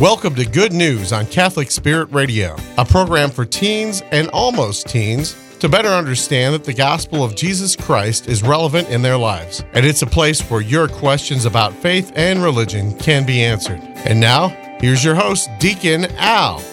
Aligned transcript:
Welcome 0.00 0.34
to 0.36 0.46
Good 0.46 0.72
News 0.72 1.12
on 1.12 1.26
Catholic 1.26 1.70
Spirit 1.70 2.10
Radio, 2.10 2.56
a 2.78 2.86
program 2.86 3.28
for 3.28 3.44
teens 3.44 4.02
and 4.12 4.30
almost 4.30 4.88
teens 4.88 5.36
to 5.58 5.68
better 5.68 5.90
understand 5.90 6.54
that 6.54 6.64
the 6.64 6.72
gospel 6.72 7.22
of 7.22 7.36
Jesus 7.36 7.76
Christ 7.76 8.26
is 8.26 8.42
relevant 8.42 8.88
in 8.88 9.02
their 9.02 9.18
lives. 9.18 9.62
And 9.74 9.84
it's 9.84 10.00
a 10.00 10.06
place 10.06 10.40
where 10.48 10.62
your 10.62 10.88
questions 10.88 11.44
about 11.44 11.74
faith 11.74 12.12
and 12.14 12.42
religion 12.42 12.96
can 12.96 13.26
be 13.26 13.44
answered. 13.44 13.82
And 14.06 14.18
now, 14.18 14.48
here's 14.80 15.04
your 15.04 15.16
host, 15.16 15.50
Deacon 15.58 16.06
Al. 16.16 16.64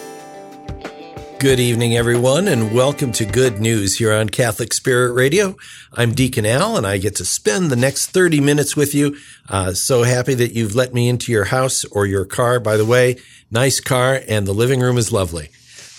Good 1.38 1.60
evening, 1.60 1.96
everyone, 1.96 2.48
and 2.48 2.74
welcome 2.74 3.12
to 3.12 3.24
Good 3.24 3.60
News 3.60 3.98
here 3.98 4.12
on 4.12 4.28
Catholic 4.28 4.74
Spirit 4.74 5.12
Radio. 5.12 5.54
I'm 5.92 6.12
Deacon 6.12 6.44
Al, 6.44 6.76
and 6.76 6.84
I 6.84 6.98
get 6.98 7.14
to 7.16 7.24
spend 7.24 7.70
the 7.70 7.76
next 7.76 8.08
30 8.08 8.40
minutes 8.40 8.74
with 8.74 8.92
you. 8.92 9.16
Uh, 9.48 9.72
so 9.72 10.02
happy 10.02 10.34
that 10.34 10.52
you've 10.52 10.74
let 10.74 10.92
me 10.92 11.08
into 11.08 11.30
your 11.30 11.44
house 11.44 11.84
or 11.84 12.06
your 12.06 12.24
car. 12.24 12.58
By 12.58 12.76
the 12.76 12.84
way, 12.84 13.18
nice 13.52 13.78
car, 13.78 14.20
and 14.26 14.48
the 14.48 14.52
living 14.52 14.80
room 14.80 14.98
is 14.98 15.12
lovely. 15.12 15.50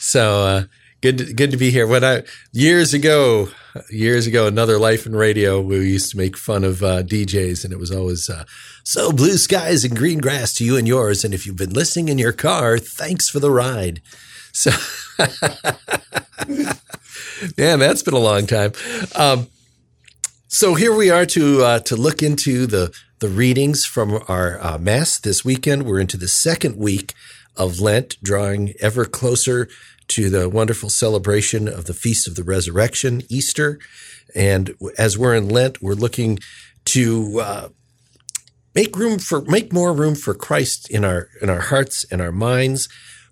So 0.02 0.41
uh, 0.41 0.63
good, 0.99 1.20
to, 1.20 1.34
good 1.34 1.52
to 1.52 1.58
be 1.58 1.71
here. 1.71 1.88
When 1.88 2.04
I 2.04 2.24
years 2.52 2.94
ago, 2.94 3.48
years 3.90 4.27
ago, 4.27 4.46
another 4.46 4.77
life 4.77 5.05
in 5.05 5.16
radio, 5.16 5.62
we 5.62 5.77
used 5.90 6.12
to 6.12 6.18
make 6.18 6.35
fun 6.35 6.66
of 6.66 6.84
uh, 6.84 7.02
DJs, 7.04 7.63
and 7.63 7.71
it 7.71 7.80
was 7.80 7.91
always 7.91 8.30
uh, 8.30 8.44
so 8.84 9.13
blue 9.13 9.38
skies 9.38 9.85
and 9.85 9.96
green 9.96 10.20
grass 10.20 10.54
to 10.55 10.66
you 10.66 10.76
and 10.76 10.85
yours. 10.85 11.24
And 11.24 11.34
if 11.34 11.48
you've 11.48 11.55
been 11.55 11.74
listening 11.74 12.10
in 12.10 12.18
your 12.18 12.34
car, 12.34 12.77
thanks 12.77 13.30
for 13.30 13.40
the 13.40 13.52
ride. 13.52 14.02
So, 14.52 14.71
man, 17.58 17.80
that's 17.80 18.04
been 18.04 18.14
a 18.14 18.20
long 18.20 18.48
time. 18.48 18.72
Um, 19.16 19.48
so 20.48 20.76
here 20.76 20.96
we 20.96 21.10
are 21.10 21.26
to 21.27 21.64
uh, 21.64 21.80
to 21.80 21.96
look 21.96 22.23
into 22.23 22.66
the 22.66 22.96
the 23.20 23.30
readings 23.30 23.86
from 23.86 24.24
our 24.27 24.60
uh, 24.62 24.77
mass 24.77 25.20
this 25.20 25.44
weekend. 25.44 25.84
We're 25.84 26.00
into 26.00 26.18
the 26.18 26.27
second 26.27 26.77
week 26.77 27.13
of 27.58 27.80
Lent, 27.80 28.16
drawing 28.24 28.74
ever 28.80 29.05
closer 29.05 29.68
to 30.10 30.30
the 30.30 30.50
wonderful 30.50 30.90
celebration 30.90 31.68
of 31.68 31.86
the 31.86 31.93
Feast 31.93 32.27
of 32.27 32.36
the 32.36 32.43
Resurrection, 32.43 33.21
Easter. 33.30 33.80
And 34.34 34.74
as 34.98 35.18
we're 35.18 35.36
in 35.36 35.49
Lent, 35.49 35.82
we're 35.82 35.93
looking 35.93 36.40
to 36.86 37.40
uh, 37.41 37.70
make 38.74 38.96
room 38.96 39.20
for 39.20 39.41
make 39.41 39.74
more 39.74 39.93
room 39.93 40.15
for 40.15 40.34
Christ 40.34 40.90
in 40.90 41.04
our 41.04 41.30
in 41.41 41.49
our 41.49 41.62
hearts 41.62 42.05
and 42.12 42.21
our 42.21 42.32
minds 42.32 42.88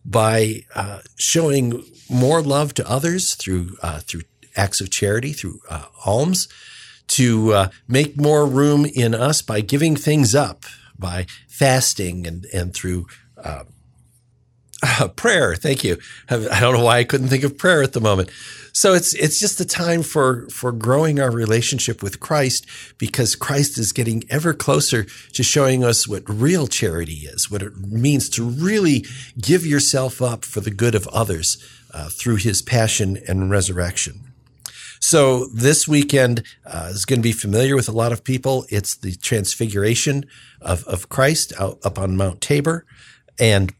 by 0.07 0.63
uh, 0.73 1.01
showing 1.17 1.83
more 2.09 2.41
love 2.41 2.73
to 2.75 2.89
others 2.89 3.35
through 3.35 3.75
uh, 3.83 3.99
through 3.99 4.21
acts 4.55 4.81
of 4.81 4.89
charity, 4.89 5.33
through 5.33 5.59
uh, 5.69 5.85
alms, 6.05 6.47
to 7.07 7.53
uh, 7.53 7.69
make 7.87 8.17
more 8.17 8.47
room 8.47 8.85
in 8.85 9.13
us 9.13 9.41
by 9.41 9.61
giving 9.61 9.95
things 9.95 10.33
up, 10.33 10.63
by 10.97 11.27
fasting 11.47 12.25
and 12.25 12.45
and 12.53 12.73
through 12.73 13.05
uh, 14.83 15.07
prayer. 15.09 15.55
Thank 15.55 15.83
you. 15.83 15.97
I 16.29 16.59
don't 16.59 16.73
know 16.73 16.83
why 16.83 16.99
I 16.99 17.03
couldn't 17.03 17.29
think 17.29 17.43
of 17.43 17.57
prayer 17.57 17.83
at 17.83 17.93
the 17.93 18.01
moment. 18.01 18.29
So 18.73 18.93
it's 18.93 19.15
it's 19.15 19.39
just 19.39 19.57
the 19.57 19.65
time 19.65 20.03
for 20.03 20.47
for 20.49 20.71
growing 20.71 21.19
our 21.19 21.31
relationship 21.31 22.03
with 22.03 22.19
Christ 22.19 22.67
because 22.99 23.35
Christ 23.35 23.79
is 23.79 23.91
getting 23.91 24.23
ever 24.29 24.53
closer 24.53 25.07
to 25.33 25.41
showing 25.41 25.83
us 25.83 26.07
what 26.07 26.21
real 26.27 26.67
charity 26.67 27.25
is, 27.25 27.49
what 27.49 27.63
it 27.63 27.75
means 27.77 28.29
to 28.29 28.47
really 28.47 29.03
give 29.41 29.65
yourself 29.65 30.21
up 30.21 30.45
for 30.45 30.61
the 30.61 30.69
good 30.69 30.93
of 30.93 31.07
others 31.07 31.57
uh, 31.91 32.09
through 32.09 32.35
His 32.35 32.61
passion 32.61 33.17
and 33.27 33.49
resurrection. 33.49 34.27
So 34.99 35.47
this 35.47 35.87
weekend 35.87 36.43
uh, 36.65 36.89
is 36.91 37.05
going 37.05 37.19
to 37.19 37.23
be 37.23 37.31
familiar 37.31 37.75
with 37.75 37.89
a 37.89 37.93
lot 37.93 38.11
of 38.11 38.23
people. 38.23 38.65
It's 38.69 38.95
the 38.95 39.15
transfiguration 39.15 40.25
of, 40.61 40.83
of 40.85 41.09
Christ 41.09 41.53
out, 41.59 41.79
up 41.83 41.97
on 41.97 42.17
Mount 42.17 42.41
Tabor. 42.41 42.85
And 43.39 43.73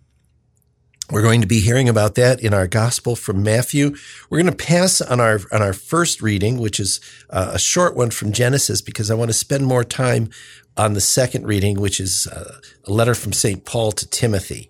we're 1.11 1.21
going 1.21 1.41
to 1.41 1.47
be 1.47 1.61
hearing 1.61 1.87
about 1.87 2.15
that 2.15 2.41
in 2.41 2.53
our 2.53 2.67
gospel 2.67 3.15
from 3.15 3.41
Matthew. 3.41 3.95
We're 4.29 4.41
going 4.41 4.55
to 4.55 4.65
pass 4.65 4.99
on 4.99 5.19
our 5.19 5.39
on 5.51 5.61
our 5.61 5.73
first 5.73 6.21
reading, 6.21 6.57
which 6.57 6.79
is 6.79 6.99
uh, 7.29 7.51
a 7.53 7.59
short 7.59 7.95
one 7.95 8.09
from 8.09 8.33
Genesis, 8.33 8.81
because 8.81 9.09
I 9.09 9.15
want 9.15 9.29
to 9.29 9.33
spend 9.33 9.65
more 9.65 9.83
time 9.83 10.29
on 10.75 10.93
the 10.93 11.01
second 11.01 11.45
reading, 11.47 11.79
which 11.79 11.99
is 11.99 12.27
uh, 12.27 12.59
a 12.85 12.91
letter 12.91 13.15
from 13.15 13.33
St. 13.33 13.63
Paul 13.65 13.91
to 13.93 14.07
Timothy. 14.07 14.69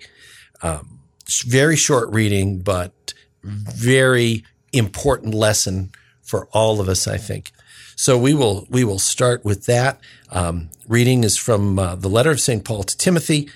Um, 0.62 1.00
very 1.46 1.76
short 1.76 2.10
reading, 2.12 2.60
but 2.60 3.14
very 3.44 4.44
important 4.74 5.34
lesson 5.34 5.92
for 6.22 6.48
all 6.52 6.80
of 6.80 6.88
us, 6.88 7.08
I 7.08 7.18
think. 7.18 7.52
So 7.96 8.18
we 8.18 8.34
will 8.34 8.68
we 8.70 8.84
will 8.84 9.00
start 9.00 9.44
with 9.44 9.66
that. 9.66 10.00
Um, 10.32 10.70
reading 10.88 11.24
is 11.24 11.36
from 11.36 11.80
uh, 11.80 11.96
the 11.96 12.10
letter 12.10 12.30
of 12.30 12.40
St. 12.40 12.64
Paul 12.64 12.84
to 12.84 12.96
Timothy. 12.96 13.50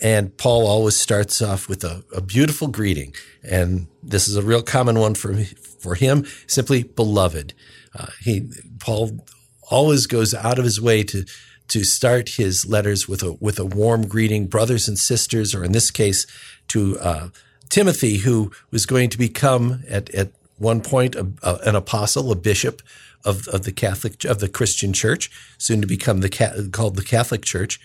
And 0.00 0.36
Paul 0.36 0.66
always 0.66 0.96
starts 0.96 1.42
off 1.42 1.68
with 1.68 1.82
a, 1.82 2.04
a, 2.14 2.20
beautiful 2.20 2.68
greeting. 2.68 3.14
And 3.42 3.88
this 4.02 4.28
is 4.28 4.36
a 4.36 4.42
real 4.42 4.62
common 4.62 4.98
one 4.98 5.14
for, 5.14 5.34
for 5.80 5.96
him, 5.96 6.24
simply 6.46 6.84
beloved. 6.84 7.52
Uh, 7.98 8.06
he, 8.20 8.48
Paul 8.78 9.26
always 9.70 10.06
goes 10.06 10.34
out 10.34 10.58
of 10.58 10.64
his 10.64 10.80
way 10.80 11.02
to, 11.02 11.24
to 11.68 11.82
start 11.82 12.30
his 12.30 12.64
letters 12.64 13.08
with 13.08 13.22
a, 13.24 13.32
with 13.40 13.58
a 13.58 13.64
warm 13.64 14.06
greeting, 14.06 14.46
brothers 14.46 14.86
and 14.86 14.98
sisters, 14.98 15.54
or 15.54 15.64
in 15.64 15.72
this 15.72 15.90
case, 15.90 16.26
to, 16.68 16.98
uh, 17.00 17.28
Timothy, 17.68 18.18
who 18.18 18.50
was 18.70 18.86
going 18.86 19.10
to 19.10 19.18
become 19.18 19.82
at, 19.88 20.10
at 20.14 20.32
one 20.56 20.80
point 20.80 21.14
a, 21.14 21.26
a, 21.42 21.56
an 21.66 21.76
apostle, 21.76 22.30
a 22.32 22.36
bishop 22.36 22.82
of, 23.24 23.46
of 23.48 23.64
the 23.64 23.72
Catholic, 23.72 24.24
of 24.24 24.40
the 24.40 24.48
Christian 24.48 24.92
church, 24.92 25.30
soon 25.58 25.80
to 25.80 25.86
become 25.86 26.20
the, 26.20 26.70
called 26.72 26.96
the 26.96 27.04
Catholic 27.04 27.44
church. 27.44 27.80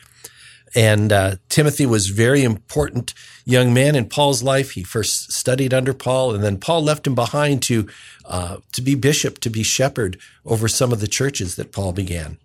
And 0.76 1.12
uh, 1.12 1.36
Timothy 1.50 1.86
was 1.86 2.08
very 2.08 2.44
important 2.44 3.14
young 3.46 3.74
man 3.74 3.96
in 3.96 4.10
Paul's 4.10 4.42
life. 4.42 4.72
He 4.72 4.84
first 4.84 5.32
studied 5.32 5.74
under 5.74 5.94
Paul, 5.94 6.34
and 6.34 6.44
then 6.44 6.58
Paul 6.58 6.84
left 6.84 7.06
him 7.06 7.16
behind 7.16 7.62
to 7.64 7.88
uh, 8.26 8.58
to 8.72 8.82
be 8.82 8.96
bishop, 8.96 9.40
to 9.40 9.50
be 9.50 9.64
shepherd 9.64 10.18
over 10.46 10.68
some 10.68 10.92
of 10.92 11.00
the 11.00 11.08
churches 11.08 11.56
that 11.56 11.72
Paul 11.72 11.92
began. 11.92 12.38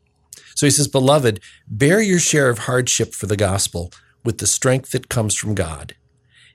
So 0.55 0.67
he 0.67 0.71
says, 0.71 0.89
"Beloved, 0.89 1.41
bear 1.67 2.01
your 2.01 2.19
share 2.19 2.51
of 2.51 2.61
hardship 2.61 3.15
for 3.15 3.27
the 3.27 3.37
gospel 3.37 3.93
with 4.25 4.39
the 4.39 4.47
strength 4.47 4.91
that 4.91 5.09
comes 5.09 5.35
from 5.35 5.55
God. 5.55 5.95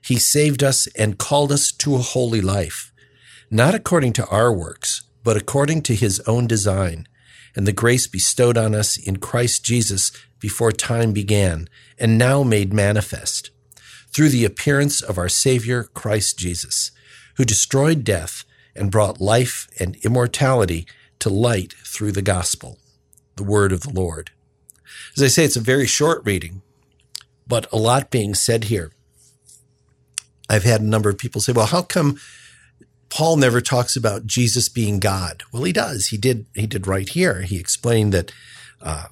He 0.02 0.16
saved 0.16 0.62
us 0.62 0.86
and 0.96 1.18
called 1.18 1.50
us 1.50 1.72
to 1.72 1.96
a 1.96 1.98
holy 1.98 2.42
life, 2.42 2.92
not 3.50 3.74
according 3.74 4.12
to 4.14 4.26
our 4.28 4.52
works, 4.52 5.02
but 5.24 5.36
according 5.36 5.82
to 5.82 5.94
His 5.94 6.20
own 6.20 6.46
design." 6.46 7.08
And 7.56 7.66
the 7.66 7.72
grace 7.72 8.06
bestowed 8.06 8.58
on 8.58 8.74
us 8.74 8.96
in 8.96 9.18
Christ 9.18 9.64
Jesus 9.64 10.10
before 10.40 10.72
time 10.72 11.12
began, 11.12 11.68
and 11.98 12.18
now 12.18 12.42
made 12.42 12.72
manifest, 12.72 13.50
through 14.12 14.28
the 14.28 14.44
appearance 14.44 15.00
of 15.00 15.18
our 15.18 15.28
Savior, 15.28 15.84
Christ 15.94 16.38
Jesus, 16.38 16.90
who 17.36 17.44
destroyed 17.44 18.04
death 18.04 18.44
and 18.76 18.90
brought 18.90 19.20
life 19.20 19.68
and 19.78 19.96
immortality 20.04 20.86
to 21.20 21.30
light 21.30 21.74
through 21.84 22.12
the 22.12 22.22
gospel, 22.22 22.78
the 23.36 23.44
word 23.44 23.72
of 23.72 23.80
the 23.80 23.90
Lord. 23.90 24.30
As 25.16 25.22
I 25.22 25.28
say, 25.28 25.44
it's 25.44 25.56
a 25.56 25.60
very 25.60 25.86
short 25.86 26.22
reading, 26.24 26.62
but 27.46 27.70
a 27.72 27.76
lot 27.76 28.10
being 28.10 28.34
said 28.34 28.64
here. 28.64 28.90
I've 30.48 30.64
had 30.64 30.80
a 30.80 30.84
number 30.86 31.08
of 31.08 31.18
people 31.18 31.40
say, 31.40 31.52
well, 31.52 31.66
how 31.66 31.82
come 31.82 32.18
Paul 33.08 33.36
never 33.36 33.60
talks 33.60 33.96
about 33.96 34.26
Jesus 34.26 34.68
being 34.68 34.98
God? 34.98 35.42
Well, 35.52 35.64
he 35.64 35.72
does. 35.72 36.08
He 36.08 36.16
did. 36.16 36.46
He 36.54 36.66
did 36.66 36.86
right 36.86 37.08
here. 37.08 37.42
He 37.42 37.58
explained 37.58 38.12
that 38.12 38.32
uh, 38.82 39.06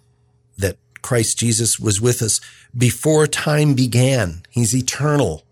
that 0.59 0.79
Christ 1.03 1.39
Jesus 1.39 1.79
was 1.79 2.01
with 2.01 2.23
us 2.23 2.41
before 2.77 3.27
time 3.27 3.75
began. 3.75 4.43
He's 4.51 4.75
eternal 4.75 5.45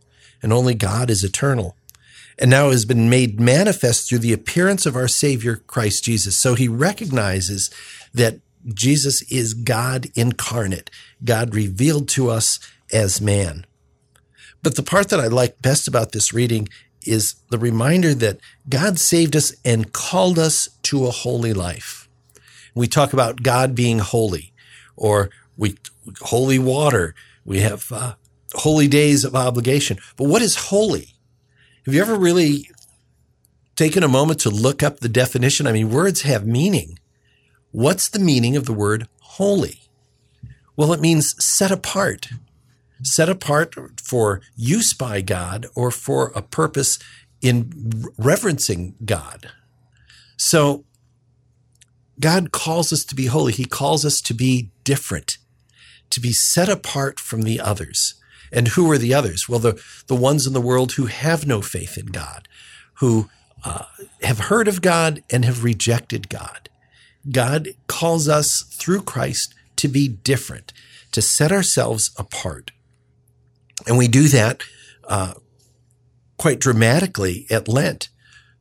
and 0.42 0.52
only 0.52 0.74
God 0.74 1.10
is 1.10 1.24
eternal. 1.24 1.76
And 2.38 2.50
now 2.50 2.70
has 2.70 2.84
been 2.84 3.10
made 3.10 3.38
manifest 3.38 4.08
through 4.08 4.20
the 4.20 4.32
appearance 4.32 4.86
of 4.86 4.96
our 4.96 5.08
Savior, 5.08 5.56
Christ 5.56 6.04
Jesus. 6.04 6.38
So 6.38 6.54
he 6.54 6.68
recognizes 6.68 7.70
that 8.14 8.40
Jesus 8.72 9.22
is 9.30 9.54
God 9.54 10.06
incarnate, 10.14 10.90
God 11.24 11.54
revealed 11.54 12.08
to 12.10 12.30
us 12.30 12.58
as 12.92 13.20
man. 13.20 13.66
But 14.62 14.76
the 14.76 14.82
part 14.82 15.08
that 15.08 15.20
I 15.20 15.26
like 15.26 15.62
best 15.62 15.88
about 15.88 16.12
this 16.12 16.32
reading 16.32 16.68
is 17.06 17.34
the 17.50 17.58
reminder 17.58 18.14
that 18.14 18.38
God 18.68 18.98
saved 18.98 19.36
us 19.36 19.54
and 19.64 19.92
called 19.92 20.38
us 20.38 20.68
to 20.82 21.06
a 21.06 21.10
holy 21.10 21.52
life. 21.52 22.08
We 22.74 22.86
talk 22.86 23.12
about 23.12 23.42
God 23.42 23.74
being 23.74 23.98
holy 23.98 24.52
or 24.96 25.30
we 25.56 25.76
holy 26.20 26.58
water. 26.58 27.14
We 27.44 27.60
have 27.60 27.90
uh, 27.90 28.14
holy 28.54 28.88
days 28.88 29.24
of 29.24 29.34
obligation. 29.34 29.98
But 30.16 30.28
what 30.28 30.42
is 30.42 30.56
holy? 30.56 31.14
Have 31.86 31.94
you 31.94 32.00
ever 32.00 32.16
really 32.16 32.70
taken 33.76 34.02
a 34.02 34.08
moment 34.08 34.40
to 34.40 34.50
look 34.50 34.82
up 34.82 35.00
the 35.00 35.08
definition? 35.08 35.66
I 35.66 35.72
mean, 35.72 35.90
words 35.90 36.22
have 36.22 36.46
meaning. 36.46 36.98
What's 37.72 38.08
the 38.08 38.18
meaning 38.18 38.56
of 38.56 38.66
the 38.66 38.72
word 38.72 39.08
holy? 39.20 39.82
Well, 40.76 40.92
it 40.92 41.00
means 41.00 41.34
set 41.44 41.70
apart, 41.70 42.28
set 43.02 43.28
apart 43.28 43.74
for 44.00 44.40
use 44.56 44.92
by 44.92 45.20
God 45.20 45.66
or 45.74 45.90
for 45.90 46.32
a 46.34 46.42
purpose 46.42 46.98
in 47.40 48.12
reverencing 48.18 48.94
God. 49.04 49.50
So 50.36 50.84
God 52.18 52.52
calls 52.52 52.92
us 52.92 53.04
to 53.04 53.14
be 53.14 53.26
holy. 53.26 53.52
He 53.52 53.64
calls 53.64 54.04
us 54.04 54.20
to 54.22 54.34
be 54.34 54.70
different 54.84 55.38
to 56.10 56.20
be 56.20 56.32
set 56.32 56.68
apart 56.68 57.18
from 57.18 57.42
the 57.42 57.60
others. 57.60 58.14
And 58.52 58.68
who 58.68 58.90
are 58.90 58.98
the 58.98 59.14
others? 59.14 59.48
Well, 59.48 59.60
the, 59.60 59.82
the 60.08 60.14
ones 60.14 60.46
in 60.46 60.52
the 60.52 60.60
world 60.60 60.92
who 60.92 61.06
have 61.06 61.46
no 61.46 61.62
faith 61.62 61.96
in 61.96 62.06
God, 62.06 62.48
who 62.94 63.30
uh, 63.64 63.84
have 64.22 64.40
heard 64.40 64.66
of 64.66 64.82
God 64.82 65.22
and 65.30 65.44
have 65.44 65.64
rejected 65.64 66.28
God. 66.28 66.68
God 67.30 67.68
calls 67.86 68.28
us 68.28 68.62
through 68.62 69.02
Christ 69.02 69.54
to 69.76 69.88
be 69.88 70.08
different, 70.08 70.72
to 71.12 71.22
set 71.22 71.52
ourselves 71.52 72.10
apart. 72.18 72.72
And 73.86 73.98
we 73.98 74.08
do 74.08 74.28
that 74.28 74.62
uh, 75.08 75.34
quite 76.36 76.60
dramatically 76.60 77.46
at 77.50 77.68
Lent 77.68 78.08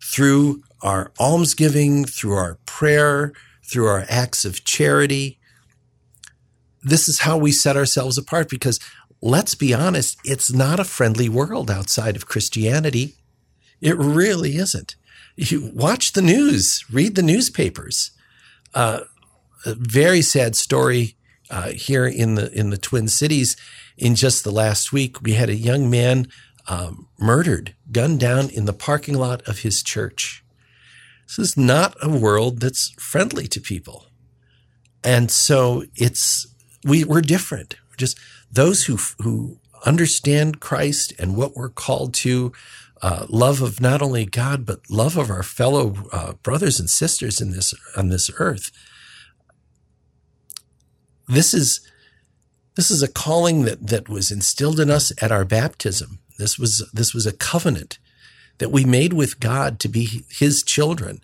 through 0.04 0.64
our 0.82 1.12
almsgiving, 1.20 2.06
through 2.06 2.34
our 2.34 2.58
prayer, 2.66 3.34
through 3.70 3.88
our 3.88 4.06
acts 4.10 4.46
of 4.46 4.64
charity. 4.64 5.40
This 6.82 7.08
is 7.08 7.22
how 7.22 7.38
we 7.38 7.52
set 7.52 7.76
ourselves 7.76 8.18
apart 8.18 8.50
because 8.50 8.80
let's 9.22 9.56
be 9.56 9.74
honest, 9.74 10.18
it's 10.24 10.52
not 10.52 10.80
a 10.80 10.86
friendly 10.86 11.30
world 11.30 11.70
outside 11.70 12.16
of 12.16 12.26
Christianity. 12.26 13.16
It 13.82 13.98
really 13.98 14.56
isn't. 14.56 14.96
You 15.36 15.72
watch 15.74 16.14
the 16.14 16.22
news, 16.22 16.84
read 16.92 17.16
the 17.16 17.24
newspapers. 17.24 18.12
Uh, 18.74 19.02
a 19.66 19.76
very 19.76 20.22
sad 20.22 20.56
story 20.56 21.16
uh, 21.50 21.70
here 21.70 22.06
in 22.06 22.36
the 22.36 22.52
in 22.52 22.70
the 22.70 22.78
Twin 22.78 23.08
Cities. 23.08 23.56
In 24.00 24.16
just 24.16 24.46
the 24.46 24.52
last 24.52 24.94
week, 24.94 25.22
we 25.22 25.34
had 25.34 25.50
a 25.50 25.56
young 25.56 25.90
man 25.90 26.30
um, 26.68 27.10
murdered, 27.20 27.76
gunned 27.92 28.22
down 28.22 28.50
in 28.50 28.64
the 28.64 28.74
parking 28.74 29.16
lot 29.16 29.46
of 29.46 29.60
his 29.60 29.84
church. 29.84 30.42
This 31.28 31.38
is 31.38 31.58
not 31.58 31.98
a 32.02 32.10
world 32.10 32.62
that's 32.62 32.92
friendly 32.98 33.46
to 33.50 33.60
people, 33.60 34.06
and 35.04 35.30
so 35.30 35.84
it's 35.96 36.48
we 36.86 37.04
we're 37.04 37.22
different. 37.22 37.76
We're 37.90 37.98
just 37.98 38.18
those 38.50 38.86
who 38.86 38.98
who 39.22 39.60
understand 39.86 40.62
Christ 40.62 41.14
and 41.20 41.36
what 41.36 41.56
we're 41.56 41.70
called 41.70 42.14
to, 42.16 42.54
uh, 43.02 43.26
love 43.30 43.62
of 43.62 43.82
not 43.82 44.02
only 44.02 44.26
God 44.26 44.66
but 44.66 44.90
love 44.90 45.18
of 45.18 45.30
our 45.30 45.44
fellow 45.44 45.96
uh, 46.14 46.34
brothers 46.42 46.80
and 46.80 46.90
sisters 46.90 47.42
in 47.42 47.52
this 47.52 47.74
on 47.98 48.08
this 48.08 48.32
earth. 48.38 48.72
This 51.28 51.54
is 51.54 51.82
this 52.80 52.90
is 52.90 53.04
a 53.04 53.12
calling 53.12 53.64
that 53.64 53.88
that 53.88 54.08
was 54.08 54.32
instilled 54.32 54.80
in 54.80 54.90
us 54.90 55.12
at 55.22 55.34
our 55.34 55.44
baptism. 55.44 56.20
This 56.38 56.58
was 56.58 56.90
this 56.94 57.14
was 57.14 57.26
a 57.26 57.34
covenant 57.34 58.00
that 58.60 58.72
we 58.72 58.86
made 58.86 59.12
with 59.12 59.42
God 59.42 59.82
to 59.82 59.90
be 59.90 60.24
His 60.30 60.64
children 60.64 61.22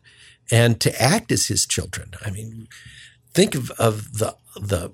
and 0.52 0.82
to 0.82 1.02
act 1.02 1.32
as 1.32 1.48
His 1.48 1.66
children. 1.66 2.12
I 2.26 2.30
mean, 2.30 2.68
think 3.34 3.56
of, 3.56 3.72
of 3.72 4.18
the 4.18 4.36
the 4.60 4.92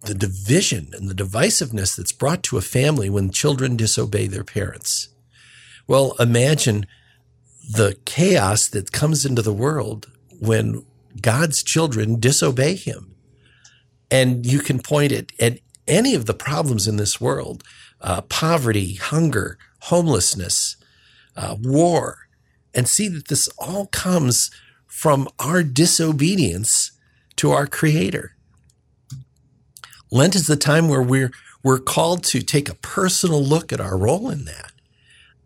the 0.00 0.16
division 0.16 0.90
and 0.94 1.08
the 1.08 1.14
divisiveness 1.14 1.96
that's 1.96 2.10
brought 2.10 2.42
to 2.42 2.58
a 2.58 2.60
family 2.60 3.08
when 3.08 3.30
children 3.30 3.76
disobey 3.76 4.26
their 4.26 4.42
parents. 4.42 5.10
Well, 5.86 6.16
imagine 6.18 6.86
the 7.70 7.96
chaos 8.04 8.66
that 8.66 8.90
comes 8.90 9.24
into 9.24 9.42
the 9.42 9.52
world 9.52 10.10
when 10.40 10.84
God's 11.20 11.62
children 11.62 12.18
disobey 12.18 12.74
him. 12.74 13.14
And 14.10 14.44
you 14.44 14.58
can 14.58 14.80
point 14.80 15.12
it 15.12 15.30
at 15.38 15.60
any 15.86 16.14
of 16.14 16.26
the 16.26 16.34
problems 16.34 16.88
in 16.88 16.96
this 16.96 17.20
world 17.20 17.62
uh, 18.00 18.20
poverty, 18.22 18.94
hunger, 18.94 19.58
homelessness, 19.82 20.76
uh, 21.36 21.56
war, 21.60 22.28
and 22.74 22.86
see 22.86 23.08
that 23.08 23.28
this 23.28 23.48
all 23.58 23.86
comes 23.86 24.50
from 24.86 25.26
our 25.38 25.62
disobedience 25.62 26.92
to 27.36 27.50
our 27.50 27.66
Creator. 27.66 28.36
Lent 30.10 30.34
is 30.34 30.46
the 30.46 30.56
time 30.56 30.88
where 30.88 31.02
we're, 31.02 31.32
we're 31.62 31.78
called 31.78 32.24
to 32.24 32.42
take 32.42 32.68
a 32.68 32.74
personal 32.74 33.42
look 33.42 33.72
at 33.72 33.80
our 33.80 33.96
role 33.96 34.28
in 34.28 34.44
that 34.44 34.72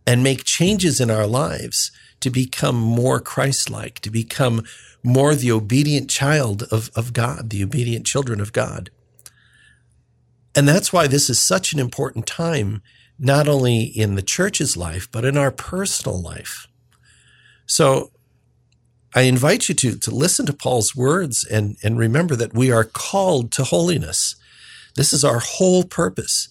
and 0.06 0.22
make 0.22 0.44
changes 0.44 1.00
in 1.00 1.10
our 1.10 1.26
lives 1.26 1.92
to 2.20 2.30
become 2.30 2.76
more 2.76 3.20
Christ 3.20 3.70
like, 3.70 4.00
to 4.00 4.10
become 4.10 4.64
more 5.02 5.34
the 5.34 5.52
obedient 5.52 6.10
child 6.10 6.64
of, 6.64 6.90
of 6.96 7.12
God, 7.12 7.50
the 7.50 7.62
obedient 7.62 8.04
children 8.04 8.40
of 8.40 8.52
God. 8.52 8.90
And 10.54 10.66
that's 10.66 10.92
why 10.92 11.06
this 11.06 11.30
is 11.30 11.40
such 11.40 11.72
an 11.72 11.78
important 11.78 12.26
time, 12.26 12.82
not 13.18 13.48
only 13.48 13.82
in 13.82 14.14
the 14.14 14.22
church's 14.22 14.76
life, 14.76 15.08
but 15.10 15.24
in 15.24 15.36
our 15.36 15.50
personal 15.50 16.20
life. 16.20 16.66
So 17.66 18.10
I 19.14 19.22
invite 19.22 19.68
you 19.68 19.74
to, 19.76 19.96
to 19.98 20.10
listen 20.10 20.46
to 20.46 20.52
Paul's 20.52 20.94
words 20.96 21.44
and, 21.44 21.76
and 21.82 21.98
remember 21.98 22.36
that 22.36 22.54
we 22.54 22.70
are 22.70 22.84
called 22.84 23.52
to 23.52 23.64
holiness. 23.64 24.36
This 24.96 25.12
is 25.12 25.24
our 25.24 25.38
whole 25.38 25.84
purpose 25.84 26.48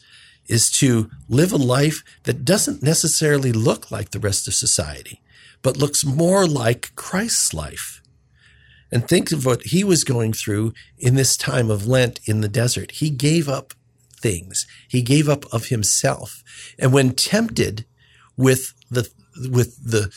is 0.48 0.72
to 0.72 1.10
live 1.28 1.52
a 1.52 1.58
life 1.58 2.04
that 2.24 2.46
doesn't 2.46 2.82
necessarily 2.82 3.52
look 3.52 3.92
like 3.92 4.12
the 4.12 4.20
rest 4.20 4.48
of 4.48 4.54
society, 4.54 5.22
but 5.62 5.78
looks 5.78 6.06
more 6.06 6.48
like 6.48 6.96
Christ's 6.96 7.54
life. 7.54 8.02
And 8.92 9.08
think 9.08 9.32
of 9.32 9.46
what 9.46 9.64
he 9.64 9.84
was 9.84 10.06
going 10.06 10.32
through 10.32 10.74
in 10.98 11.16
this 11.16 11.36
time 11.36 11.70
of 11.70 11.88
Lent 11.88 12.22
in 12.26 12.40
the 12.40 12.48
desert. 12.48 12.92
He 12.92 13.10
gave 13.10 13.50
up 13.50 13.74
things. 14.20 14.66
He 14.88 15.02
gave 15.02 15.30
up 15.30 15.46
of 15.54 15.68
himself. 15.68 16.44
And 16.80 16.94
when 16.94 17.14
tempted 17.14 17.86
with 18.36 18.74
the, 18.90 19.10
with 19.50 19.84
the 19.84 20.14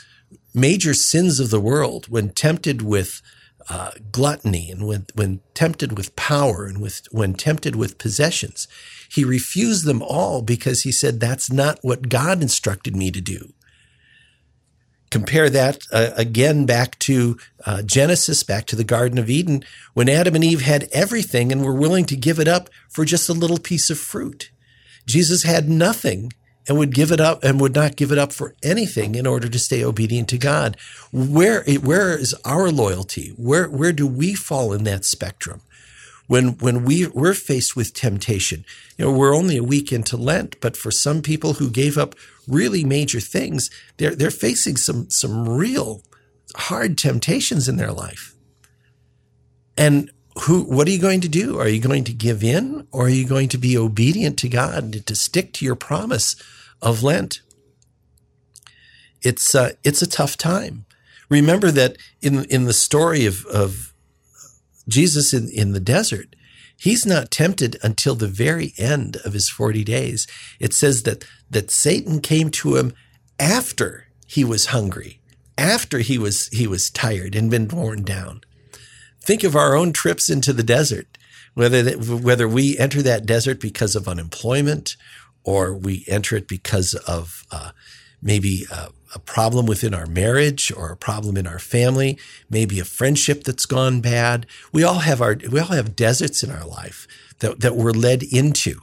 major 0.54 0.94
sins 0.94 1.40
of 1.40 1.50
the 1.50 1.60
world, 1.60 2.08
when 2.08 2.30
tempted 2.30 2.82
with 2.82 3.22
uh, 3.68 3.92
gluttony 4.10 4.70
and 4.70 4.86
when, 4.86 5.06
when 5.14 5.40
tempted 5.54 5.96
with 5.96 6.16
power 6.16 6.64
and 6.64 6.80
with, 6.80 7.02
when 7.12 7.34
tempted 7.34 7.76
with 7.76 7.98
possessions, 7.98 8.66
he 9.10 9.24
refused 9.24 9.84
them 9.84 10.02
all 10.02 10.42
because 10.42 10.82
he 10.82 10.92
said, 10.92 11.20
that's 11.20 11.52
not 11.52 11.78
what 11.82 12.08
God 12.08 12.42
instructed 12.42 12.96
me 12.96 13.10
to 13.10 13.20
do. 13.20 13.52
Compare 15.10 15.50
that 15.50 15.86
uh, 15.90 16.10
again 16.16 16.66
back 16.66 16.98
to 17.00 17.36
uh, 17.66 17.82
Genesis, 17.82 18.42
back 18.42 18.66
to 18.66 18.76
the 18.76 18.84
Garden 18.84 19.18
of 19.18 19.28
Eden, 19.28 19.64
when 19.92 20.08
Adam 20.08 20.36
and 20.36 20.44
Eve 20.44 20.62
had 20.62 20.88
everything 20.92 21.50
and 21.50 21.64
were 21.64 21.74
willing 21.74 22.04
to 22.06 22.16
give 22.16 22.38
it 22.38 22.46
up 22.46 22.70
for 22.88 23.04
just 23.04 23.28
a 23.28 23.32
little 23.34 23.58
piece 23.58 23.90
of 23.90 23.98
fruit. 23.98 24.50
Jesus 25.06 25.42
had 25.42 25.68
nothing 25.68 26.32
and 26.68 26.78
would 26.78 26.94
give 26.94 27.10
it 27.10 27.20
up 27.20 27.42
and 27.42 27.60
would 27.60 27.74
not 27.74 27.96
give 27.96 28.12
it 28.12 28.18
up 28.18 28.32
for 28.32 28.54
anything 28.62 29.16
in 29.16 29.26
order 29.26 29.48
to 29.48 29.58
stay 29.58 29.82
obedient 29.82 30.28
to 30.28 30.38
God. 30.38 30.76
Where, 31.10 31.64
where 31.64 32.16
is 32.16 32.34
our 32.44 32.70
loyalty? 32.70 33.30
Where, 33.36 33.68
where 33.68 33.92
do 33.92 34.06
we 34.06 34.34
fall 34.34 34.72
in 34.72 34.84
that 34.84 35.04
spectrum? 35.04 35.62
When, 36.30 36.58
when 36.58 36.84
we, 36.84 37.08
we're 37.08 37.34
faced 37.34 37.74
with 37.74 37.92
temptation, 37.92 38.64
you 38.96 39.04
know, 39.04 39.10
we're 39.10 39.34
only 39.34 39.56
a 39.56 39.64
week 39.64 39.90
into 39.90 40.16
Lent, 40.16 40.54
but 40.60 40.76
for 40.76 40.92
some 40.92 41.22
people 41.22 41.54
who 41.54 41.68
gave 41.68 41.98
up 41.98 42.14
really 42.46 42.84
major 42.84 43.18
things, 43.18 43.68
they're, 43.96 44.14
they're 44.14 44.30
facing 44.30 44.76
some, 44.76 45.10
some 45.10 45.48
real 45.48 46.04
hard 46.54 46.96
temptations 46.96 47.68
in 47.68 47.78
their 47.78 47.90
life. 47.90 48.36
And 49.76 50.12
who, 50.42 50.62
what 50.62 50.86
are 50.86 50.92
you 50.92 51.00
going 51.00 51.20
to 51.22 51.28
do? 51.28 51.58
Are 51.58 51.66
you 51.66 51.80
going 51.80 52.04
to 52.04 52.12
give 52.12 52.44
in 52.44 52.86
or 52.92 53.06
are 53.06 53.08
you 53.08 53.26
going 53.26 53.48
to 53.48 53.58
be 53.58 53.76
obedient 53.76 54.38
to 54.38 54.48
God 54.48 54.84
and 54.84 55.06
to 55.08 55.16
stick 55.16 55.52
to 55.54 55.64
your 55.64 55.74
promise 55.74 56.36
of 56.80 57.02
Lent? 57.02 57.40
It's, 59.20 59.52
uh, 59.52 59.72
it's 59.82 60.00
a 60.00 60.08
tough 60.08 60.36
time. 60.36 60.84
Remember 61.28 61.72
that 61.72 61.96
in, 62.22 62.44
in 62.44 62.66
the 62.66 62.72
story 62.72 63.26
of, 63.26 63.44
of 63.46 63.89
Jesus 64.88 65.32
in, 65.32 65.48
in 65.50 65.72
the 65.72 65.80
desert, 65.80 66.36
he's 66.76 67.06
not 67.06 67.30
tempted 67.30 67.76
until 67.82 68.14
the 68.14 68.28
very 68.28 68.72
end 68.78 69.16
of 69.24 69.32
his 69.32 69.48
40 69.48 69.84
days. 69.84 70.26
It 70.58 70.72
says 70.72 71.02
that, 71.02 71.24
that 71.50 71.70
Satan 71.70 72.20
came 72.20 72.50
to 72.50 72.76
him 72.76 72.92
after 73.38 74.06
he 74.26 74.44
was 74.44 74.66
hungry, 74.66 75.20
after 75.58 75.98
he 75.98 76.18
was, 76.18 76.48
he 76.48 76.66
was 76.66 76.90
tired 76.90 77.34
and 77.34 77.50
been 77.50 77.68
worn 77.68 78.02
down 78.04 78.42
think 79.20 79.44
of 79.44 79.56
our 79.56 79.76
own 79.76 79.92
trips 79.92 80.30
into 80.30 80.52
the 80.52 80.62
desert, 80.62 81.18
whether 81.54 81.82
that, 81.82 81.98
whether 81.98 82.48
we 82.48 82.78
enter 82.78 83.02
that 83.02 83.26
desert 83.26 83.60
because 83.60 83.94
of 83.94 84.08
unemployment 84.08 84.96
or 85.44 85.74
we 85.74 86.04
enter 86.08 86.36
it 86.36 86.48
because 86.48 86.94
of 87.06 87.44
uh, 87.50 87.70
maybe 88.22 88.66
a, 88.70 88.88
a, 89.14 89.18
problem 89.18 89.66
within 89.66 89.94
our 89.94 90.06
marriage 90.06 90.72
or 90.76 90.90
a 90.90 90.96
problem 90.96 91.36
in 91.36 91.46
our 91.46 91.58
family, 91.58 92.18
maybe 92.48 92.78
a 92.78 92.84
friendship 92.84 93.44
that's 93.44 93.66
gone 93.66 94.00
bad. 94.00 94.46
We 94.72 94.84
all 94.84 95.00
have 95.00 95.20
our 95.20 95.36
we 95.50 95.60
all 95.60 95.68
have 95.68 95.96
deserts 95.96 96.42
in 96.42 96.50
our 96.50 96.66
life 96.66 97.06
that, 97.38 97.60
that 97.60 97.76
we're 97.76 97.92
led 97.92 98.22
into. 98.22 98.80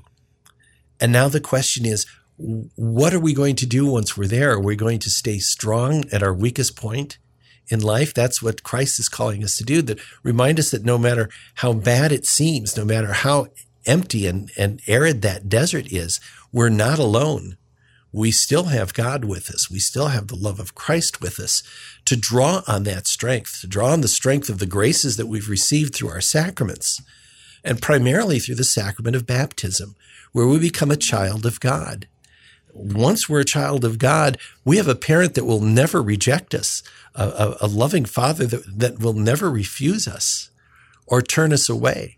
And 0.99 1.11
now 1.11 1.27
the 1.27 1.39
question 1.39 1.85
is, 1.85 2.05
what 2.37 3.13
are 3.13 3.19
we 3.19 3.33
going 3.33 3.55
to 3.57 3.65
do 3.65 3.85
once 3.85 4.17
we're 4.17 4.27
there? 4.27 4.51
Are 4.51 4.59
we 4.59 4.75
going 4.75 4.99
to 4.99 5.09
stay 5.09 5.39
strong 5.39 6.05
at 6.11 6.23
our 6.23 6.33
weakest 6.33 6.75
point? 6.75 7.17
in 7.69 7.81
life. 7.81 8.13
That's 8.13 8.41
what 8.41 8.63
Christ 8.63 8.99
is 8.99 9.09
calling 9.09 9.43
us 9.43 9.57
to 9.57 9.63
do. 9.63 9.81
That 9.81 9.99
remind 10.23 10.59
us 10.59 10.71
that 10.71 10.85
no 10.85 10.97
matter 10.97 11.29
how 11.55 11.73
bad 11.73 12.11
it 12.11 12.25
seems, 12.25 12.77
no 12.77 12.85
matter 12.85 13.13
how 13.13 13.47
empty 13.85 14.27
and, 14.27 14.51
and 14.57 14.81
arid 14.87 15.21
that 15.21 15.49
desert 15.49 15.91
is, 15.91 16.19
we're 16.51 16.69
not 16.69 16.99
alone. 16.99 17.57
We 18.13 18.31
still 18.31 18.65
have 18.65 18.93
God 18.93 19.25
with 19.25 19.49
us. 19.51 19.69
We 19.69 19.79
still 19.79 20.07
have 20.07 20.27
the 20.27 20.35
love 20.35 20.59
of 20.59 20.73
Christ 20.75 21.21
with 21.21 21.39
us 21.39 21.61
to 22.05 22.15
draw 22.15 22.61
on 22.67 22.83
that 22.83 23.05
strength, 23.05 23.59
to 23.61 23.67
draw 23.67 23.91
on 23.91 24.01
the 24.01 24.07
strength 24.07 24.49
of 24.49 24.59
the 24.59 24.65
graces 24.65 25.17
that 25.17 25.27
we've 25.27 25.49
received 25.49 25.93
through 25.93 26.09
our 26.09 26.21
sacraments. 26.21 27.01
and 27.63 27.81
primarily 27.81 28.39
through 28.39 28.55
the 28.55 28.63
sacrament 28.63 29.15
of 29.15 29.27
baptism, 29.27 29.95
where 30.31 30.47
we 30.47 30.57
become 30.57 30.89
a 30.89 30.95
child 30.95 31.45
of 31.45 31.59
God. 31.59 32.07
Once 32.73 33.27
we're 33.27 33.41
a 33.41 33.45
child 33.45 33.83
of 33.83 33.97
God, 33.97 34.37
we 34.63 34.77
have 34.77 34.87
a 34.87 34.95
parent 34.95 35.33
that 35.33 35.45
will 35.45 35.61
never 35.61 36.01
reject 36.01 36.53
us, 36.53 36.81
a, 37.15 37.25
a, 37.25 37.57
a 37.61 37.67
loving 37.67 38.05
father 38.05 38.45
that, 38.45 38.79
that 38.79 38.99
will 38.99 39.13
never 39.13 39.49
refuse 39.51 40.07
us 40.07 40.49
or 41.07 41.21
turn 41.21 41.51
us 41.51 41.67
away. 41.67 42.17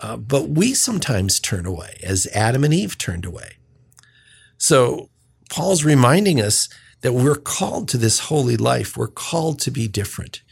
Uh, 0.00 0.16
but 0.16 0.48
we 0.48 0.72
sometimes 0.72 1.38
turn 1.38 1.66
away, 1.66 1.98
as 2.02 2.26
Adam 2.34 2.64
and 2.64 2.72
Eve 2.72 2.96
turned 2.96 3.26
away. 3.26 3.58
So 4.56 5.10
Paul's 5.50 5.84
reminding 5.84 6.40
us 6.40 6.68
that 7.02 7.12
we're 7.12 7.34
called 7.34 7.88
to 7.88 7.98
this 7.98 8.20
holy 8.20 8.56
life. 8.56 8.96
We're 8.96 9.08
called 9.08 9.58
to 9.60 9.70
be 9.70 9.88
different, 9.88 10.42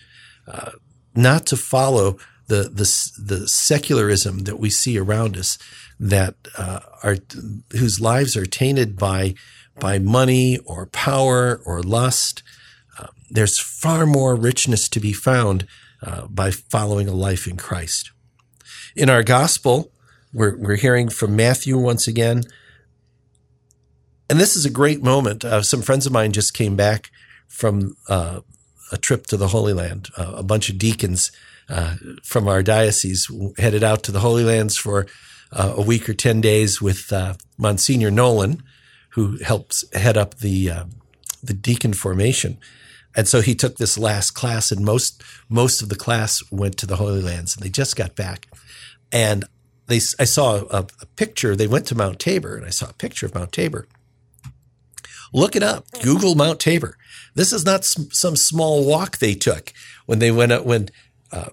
uh, 0.47 0.73
not 1.15 1.47
to 1.47 1.57
follow 1.57 2.19
the, 2.49 2.65
the, 2.65 3.23
the 3.23 3.49
secularism 3.49 4.41
that 4.41 4.59
we 4.59 4.71
see 4.71 4.99
around 4.99 5.37
us 5.37 5.59
that 6.01 6.35
uh, 6.57 6.81
are 7.03 7.17
whose 7.73 8.01
lives 8.01 8.37
are 8.37 8.47
tainted 8.47 8.97
by 8.99 9.35
by 9.79 9.99
money 9.99 10.59
or 10.65 10.87
power 10.87 11.61
or 11.65 11.83
lust. 11.83 12.43
Uh, 12.99 13.07
there's 13.31 13.61
far 13.61 14.07
more 14.07 14.35
richness 14.35 14.89
to 14.89 14.99
be 15.01 15.13
found 15.13 15.67
uh, 16.03 16.27
by 16.27 16.51
following 16.51 17.09
a 17.09 17.15
life 17.15 17.47
in 17.47 17.57
Christ. 17.57 18.11
In 18.97 19.09
our 19.09 19.23
gospel, 19.23 19.93
we're, 20.33 20.57
we're 20.57 20.77
hearing 20.77 21.09
from 21.09 21.37
Matthew 21.37 21.79
once 21.79 22.09
again. 22.09 22.43
And 24.31 24.39
this 24.39 24.57
is 24.57 24.65
a 24.65 24.71
great 24.71 25.03
moment. 25.03 25.45
Uh, 25.45 25.63
some 25.63 25.83
friends 25.83 26.07
of 26.07 26.13
mine 26.13 26.33
just 26.33 26.55
came 26.55 26.77
back 26.77 27.11
from 27.49 27.97
uh, 28.09 28.41
a 28.93 28.99
trip 28.99 29.27
to 29.27 29.37
the 29.37 29.49
Holy 29.49 29.73
Land. 29.73 30.09
Uh, 30.17 30.35
a 30.37 30.43
bunch 30.43 30.69
of 30.69 30.79
deacons 30.79 31.33
uh, 31.69 31.97
from 32.23 32.47
our 32.47 32.63
diocese 32.63 33.31
headed 33.59 33.83
out 33.83 34.03
to 34.05 34.13
the 34.13 34.21
Holy 34.21 34.45
Lands 34.45 34.77
for 34.77 35.07
uh, 35.53 35.75
a 35.77 35.83
week 35.83 36.09
or 36.09 36.15
10 36.15 36.41
days 36.41 36.83
with 36.83 37.13
uh, 37.13 37.35
Monsignor 37.57 38.11
Nolan, 38.11 38.63
who 39.11 39.39
helps 39.39 39.85
head 39.95 40.17
up 40.17 40.37
the, 40.37 40.71
the 41.43 41.55
deacon 41.55 41.95
formation. 41.95 42.59
And 43.17 43.27
so 43.27 43.41
he 43.41 43.55
took 43.55 43.79
this 43.79 43.99
last 43.99 44.33
class, 44.33 44.71
and 44.71 44.85
most 44.85 45.23
most 45.49 45.83
of 45.83 45.89
the 45.89 45.97
class 45.97 46.43
went 46.53 46.77
to 46.79 46.87
the 46.87 46.97
Holy 46.97 47.23
Lands, 47.23 47.57
and 47.57 47.65
they 47.65 47.71
just 47.71 47.97
got 47.97 48.15
back. 48.15 48.47
And 49.11 49.45
they, 49.87 49.97
I 49.97 50.25
saw 50.25 50.65
a, 50.71 50.87
a 51.01 51.07
picture. 51.17 51.57
They 51.57 51.67
went 51.67 51.87
to 51.87 51.97
Mount 51.97 52.21
Tabor, 52.21 52.57
and 52.57 52.65
I 52.65 52.71
saw 52.71 52.91
a 52.91 52.93
picture 52.93 53.27
of 53.27 53.35
Mount 53.35 53.51
Tabor. 53.51 53.89
Look 55.33 55.57
it 55.57 55.63
up. 55.63 55.87
Google 56.03 56.35
Mount 56.35 56.61
Tabor. 56.61 56.97
This 57.35 57.53
is 57.53 57.65
not 57.65 57.85
some 57.85 58.37
small 58.37 58.85
walk 58.85 59.19
they 59.19 59.35
took 59.35 59.73
when 60.07 60.19
they 60.19 60.31
went 60.31 60.53
up 60.53 60.65
when 60.65 60.89
uh, 61.31 61.51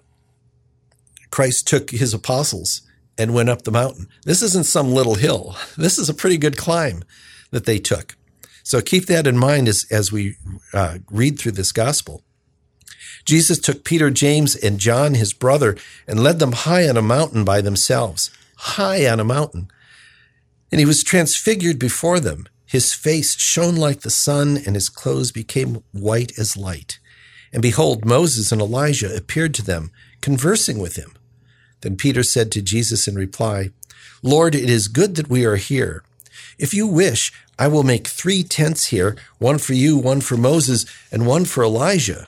Christ 1.30 1.68
took 1.68 1.92
his 1.92 2.14
apostles 2.14 2.82
and 3.18 3.34
went 3.34 3.50
up 3.50 3.64
the 3.64 3.72
mountain. 3.72 4.08
This 4.26 4.42
isn't 4.42 4.66
some 4.66 4.94
little 4.94 5.16
hill. 5.16 5.56
This 5.78 5.98
is 5.98 6.10
a 6.10 6.14
pretty 6.14 6.38
good 6.38 6.58
climb 6.58 7.04
that 7.52 7.66
they 7.66 7.80
took. 7.80 8.16
So 8.64 8.82
keep 8.82 9.06
that 9.06 9.28
in 9.28 9.38
mind 9.38 9.68
as, 9.68 9.86
as 9.92 10.12
we 10.12 10.38
uh, 10.74 11.00
read 11.12 11.38
through 11.38 11.52
this 11.52 11.72
gospel. 11.72 12.24
Jesus 13.26 13.60
took 13.60 13.84
Peter, 13.84 14.10
James, 14.10 14.56
and 14.56 14.80
John, 14.80 15.14
his 15.14 15.34
brother, 15.34 15.78
and 16.08 16.24
led 16.24 16.40
them 16.40 16.52
high 16.52 16.88
on 16.88 16.98
a 16.98 17.02
mountain 17.02 17.44
by 17.44 17.62
themselves, 17.62 18.32
high 18.58 19.08
on 19.08 19.20
a 19.20 19.24
mountain. 19.24 19.68
And 20.72 20.80
he 20.80 20.86
was 20.86 21.04
transfigured 21.04 21.80
before 21.80 22.20
them. 22.20 22.48
His 22.76 22.94
face 22.94 23.38
shone 23.40 23.78
like 23.78 24.02
the 24.02 24.10
sun, 24.10 24.58
and 24.58 24.76
his 24.76 24.90
clothes 24.90 25.32
became 25.32 25.82
white 25.94 26.38
as 26.38 26.58
light. 26.58 27.00
And 27.54 27.62
behold, 27.62 28.04
Moses 28.04 28.52
and 28.52 28.60
Elijah 28.60 29.16
appeared 29.16 29.54
to 29.54 29.64
them, 29.64 29.92
conversing 30.20 30.78
with 30.78 30.98
him. 30.98 31.14
Then 31.80 31.96
Peter 31.96 32.22
said 32.22 32.52
to 32.52 32.62
Jesus 32.62 33.08
in 33.08 33.16
reply, 33.16 33.70
Lord, 34.22 34.56
it 34.56 34.70
is 34.70 34.90
good 34.90 35.16
that 35.16 35.30
we 35.30 35.46
are 35.46 35.56
here. 35.56 36.04
If 36.60 36.74
you 36.74 36.86
wish, 36.86 37.32
I 37.58 37.70
will 37.70 37.84
make 37.84 38.08
three 38.08 38.44
tents 38.44 38.88
here, 38.88 39.16
one 39.38 39.58
for 39.58 39.72
you, 39.72 39.98
one 39.98 40.20
for 40.20 40.36
Moses, 40.36 40.86
and 41.14 41.26
one 41.26 41.46
for 41.46 41.64
Elijah. 41.64 42.28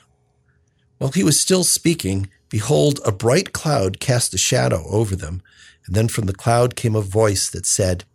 While 0.96 1.12
he 1.12 1.24
was 1.24 1.38
still 1.38 1.62
speaking, 1.62 2.30
behold, 2.48 3.00
a 3.04 3.12
bright 3.12 3.52
cloud 3.52 4.00
cast 4.00 4.32
a 4.32 4.38
shadow 4.38 4.86
over 4.88 5.14
them, 5.14 5.42
and 5.84 5.94
then 5.94 6.08
from 6.08 6.24
the 6.24 6.32
cloud 6.32 6.74
came 6.74 6.96
a 6.96 7.02
voice 7.02 7.50
that 7.50 7.66
said, 7.66 8.06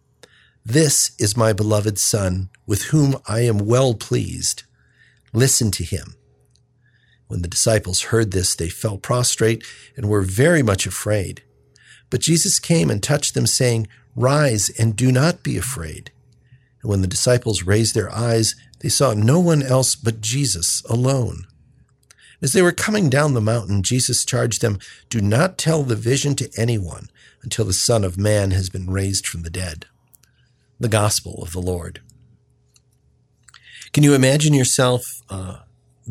This 0.65 1.11
is 1.19 1.35
my 1.35 1.51
beloved 1.51 1.99
Son, 1.99 2.49
with 2.65 2.83
whom 2.83 3.17
I 3.27 3.41
am 3.41 3.65
well 3.65 3.93
pleased. 3.93 4.63
Listen 5.33 5.71
to 5.71 5.83
him. 5.83 6.15
When 7.27 7.41
the 7.41 7.49
disciples 7.49 8.03
heard 8.03 8.31
this, 8.31 8.55
they 8.55 8.69
fell 8.69 8.97
prostrate 8.97 9.65
and 9.97 10.07
were 10.07 10.21
very 10.21 10.63
much 10.63 10.85
afraid. 10.85 11.43
But 12.09 12.21
Jesus 12.21 12.59
came 12.59 12.89
and 12.89 13.03
touched 13.03 13.33
them, 13.33 13.45
saying, 13.45 13.87
Rise 14.15 14.69
and 14.79 14.95
do 14.95 15.11
not 15.11 15.43
be 15.43 15.57
afraid. 15.57 16.11
And 16.81 16.89
when 16.89 17.01
the 17.01 17.07
disciples 17.07 17.63
raised 17.63 17.93
their 17.93 18.11
eyes, 18.11 18.55
they 18.79 18.89
saw 18.89 19.13
no 19.13 19.41
one 19.41 19.63
else 19.63 19.95
but 19.95 20.21
Jesus 20.21 20.81
alone. 20.89 21.45
As 22.41 22.53
they 22.53 22.61
were 22.61 22.71
coming 22.71 23.09
down 23.09 23.33
the 23.33 23.41
mountain, 23.41 23.83
Jesus 23.83 24.23
charged 24.23 24.61
them, 24.61 24.79
Do 25.09 25.19
not 25.19 25.57
tell 25.57 25.83
the 25.83 25.95
vision 25.97 26.35
to 26.35 26.51
anyone 26.55 27.09
until 27.41 27.65
the 27.65 27.73
Son 27.73 28.05
of 28.05 28.17
Man 28.17 28.51
has 28.51 28.69
been 28.69 28.89
raised 28.89 29.27
from 29.27 29.41
the 29.41 29.49
dead. 29.49 29.87
The 30.83 30.89
Gospel 30.89 31.41
of 31.41 31.53
the 31.53 31.61
Lord. 31.61 32.01
Can 33.93 34.03
you 34.03 34.13
imagine 34.13 34.53
yourself 34.53 35.21
uh, 35.29 35.59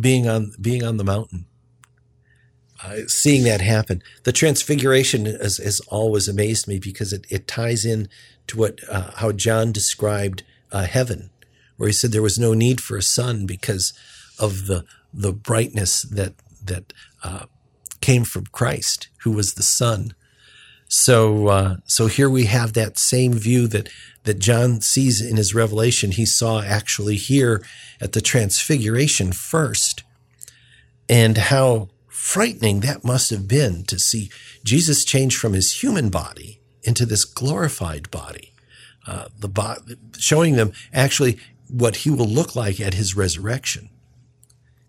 being 0.01 0.27
on 0.29 0.53
being 0.61 0.83
on 0.83 0.97
the 0.97 1.05
mountain, 1.05 1.47
uh, 2.83 3.01
seeing 3.07 3.45
that 3.45 3.61
happen? 3.61 4.03
The 4.25 4.33
Transfiguration 4.33 5.27
has, 5.27 5.59
has 5.59 5.81
always 5.89 6.27
amazed 6.27 6.67
me 6.67 6.79
because 6.79 7.13
it, 7.13 7.27
it 7.29 7.47
ties 7.47 7.85
in 7.85 8.09
to 8.47 8.57
what 8.57 8.79
uh, 8.89 9.11
how 9.17 9.33
John 9.33 9.73
described 9.73 10.43
uh, 10.71 10.85
heaven, 10.85 11.31
where 11.77 11.89
he 11.89 11.93
said 11.93 12.13
there 12.13 12.23
was 12.23 12.39
no 12.39 12.55
need 12.55 12.81
for 12.81 12.97
a 12.97 13.03
sun 13.03 13.45
because 13.45 13.93
of 14.39 14.67
the 14.67 14.85
the 15.13 15.33
brightness 15.33 16.03
that 16.03 16.35
that 16.65 16.95
uh, 17.23 17.45
came 18.01 18.25
from 18.25 18.47
Christ, 18.47 19.09
who 19.23 19.33
was 19.33 19.55
the 19.55 19.63
sun. 19.63 20.15
So 20.95 21.49
uh, 21.49 21.77
so 21.87 22.07
here 22.07 22.29
we 22.29 22.45
have 22.45 22.75
that 22.75 22.99
same 22.99 23.33
view 23.33 23.67
that 23.69 23.89
that 24.25 24.39
John 24.39 24.81
sees 24.81 25.21
in 25.21 25.37
his 25.37 25.55
revelation. 25.55 26.13
He 26.13 26.27
saw 26.27 26.61
actually 26.61 27.17
here 27.17 27.65
at 28.01 28.13
the 28.13 28.21
Transfiguration 28.21 29.33
first, 29.33 30.05
and 31.09 31.39
how 31.39 31.89
frightening 32.09 32.81
that 32.81 33.05
must 33.05 33.31
have 33.31 33.49
been 33.49 33.85
to 33.85 33.99
see 33.99 34.31
Jesus 34.65 35.05
change 35.05 35.37
from 35.37 35.55
his 35.55 35.83
human 35.83 36.11
body 36.11 36.61
into 36.83 37.07
this 37.07 37.25
glorified 37.25 38.11
body 38.11 38.53
uh, 39.07 39.29
the 39.39 39.49
bo- 39.49 39.77
showing 40.19 40.57
them 40.57 40.73
actually 40.93 41.39
what 41.69 41.97
he 41.97 42.11
will 42.11 42.27
look 42.27 42.55
like 42.55 42.81
at 42.81 42.95
his 42.95 43.17
resurrection. 43.17 43.89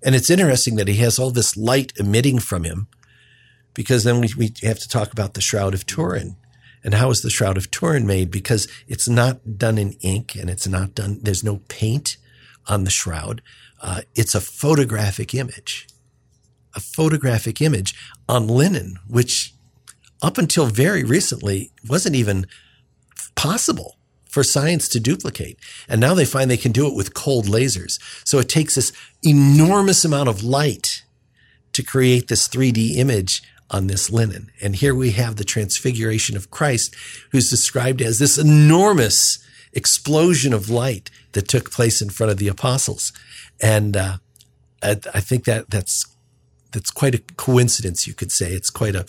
And 0.04 0.16
it's 0.16 0.30
interesting 0.30 0.76
that 0.76 0.88
he 0.88 0.98
has 0.98 1.18
all 1.18 1.32
this 1.32 1.56
light 1.56 1.94
emitting 1.98 2.40
from 2.40 2.64
him, 2.64 2.88
because 3.74 4.04
then 4.04 4.20
we, 4.20 4.30
we 4.38 4.54
have 4.64 4.80
to 4.80 4.90
talk 4.90 5.12
about 5.12 5.34
the 5.34 5.42
Shroud 5.42 5.74
of 5.74 5.86
Turin. 5.86 6.36
And 6.84 6.96
how 6.96 7.10
is 7.10 7.22
the 7.22 7.30
Shroud 7.30 7.58
of 7.58 7.72
Turin 7.72 8.06
made? 8.06 8.30
Because 8.30 8.68
it's 8.88 9.08
not 9.08 9.58
done 9.58 9.78
in 9.78 9.94
ink 10.02 10.36
and 10.36 10.50
it's 10.50 10.68
not 10.68 10.96
done, 10.96 11.20
there's 11.22 11.44
no 11.44 11.62
paint 11.70 12.18
on 12.68 12.84
the 12.84 12.90
shroud. 12.90 13.42
Uh, 13.82 14.02
it's 14.16 14.36
a 14.36 14.42
photographic 14.42 15.34
image, 15.34 15.88
a 16.76 16.80
photographic 16.80 17.62
image 17.62 17.96
on 18.28 18.48
linen, 18.48 18.98
which 19.08 19.54
up 20.22 20.38
until 20.38 20.66
very 20.66 21.04
recently 21.04 21.72
wasn't 21.88 22.16
even 22.16 22.48
possible 23.36 23.98
for 24.30 24.44
science 24.44 24.88
to 24.90 25.00
duplicate. 25.00 25.60
And 25.88 26.00
now 26.02 26.14
they 26.14 26.26
find 26.26 26.50
they 26.50 26.58
can 26.58 26.72
do 26.72 26.88
it 26.88 26.96
with 26.96 27.14
cold 27.14 27.46
lasers. 27.46 28.00
So 28.26 28.40
it 28.40 28.50
takes 28.50 28.76
this 28.76 28.92
enormous 29.22 30.04
amount 30.06 30.30
of 30.30 30.44
light 30.44 31.04
to 31.74 31.84
create 31.84 32.30
this 32.30 32.48
3D 32.48 32.96
image 32.96 33.44
on 33.74 33.88
this 33.88 34.10
linen. 34.10 34.52
And 34.62 34.76
here 34.76 34.96
we 34.96 35.12
have 35.12 35.36
the 35.36 35.44
transfiguration 35.44 36.38
of 36.38 36.52
Christ, 36.52 36.96
who's 37.32 37.50
described 37.50 38.02
as 38.02 38.20
this 38.20 38.38
enormous 38.38 39.44
explosion 39.74 40.54
of 40.54 40.70
light 40.70 41.10
that 41.32 41.48
took 41.48 41.72
place 41.72 42.02
in 42.02 42.10
front 42.10 42.32
of 42.32 42.38
the 42.38 42.48
apostles. 42.48 43.12
And 43.62 43.98
uh, 43.98 44.18
I, 44.82 44.96
think 44.96 45.46
that 45.46 45.70
that's 45.70 46.06
that's 46.72 46.92
quite 46.92 47.16
a 47.16 47.24
coincidence, 47.38 48.08
you 48.08 48.14
could 48.14 48.32
say. 48.32 48.52
It's 48.52 48.70
quite 48.70 48.96
a, 48.96 49.06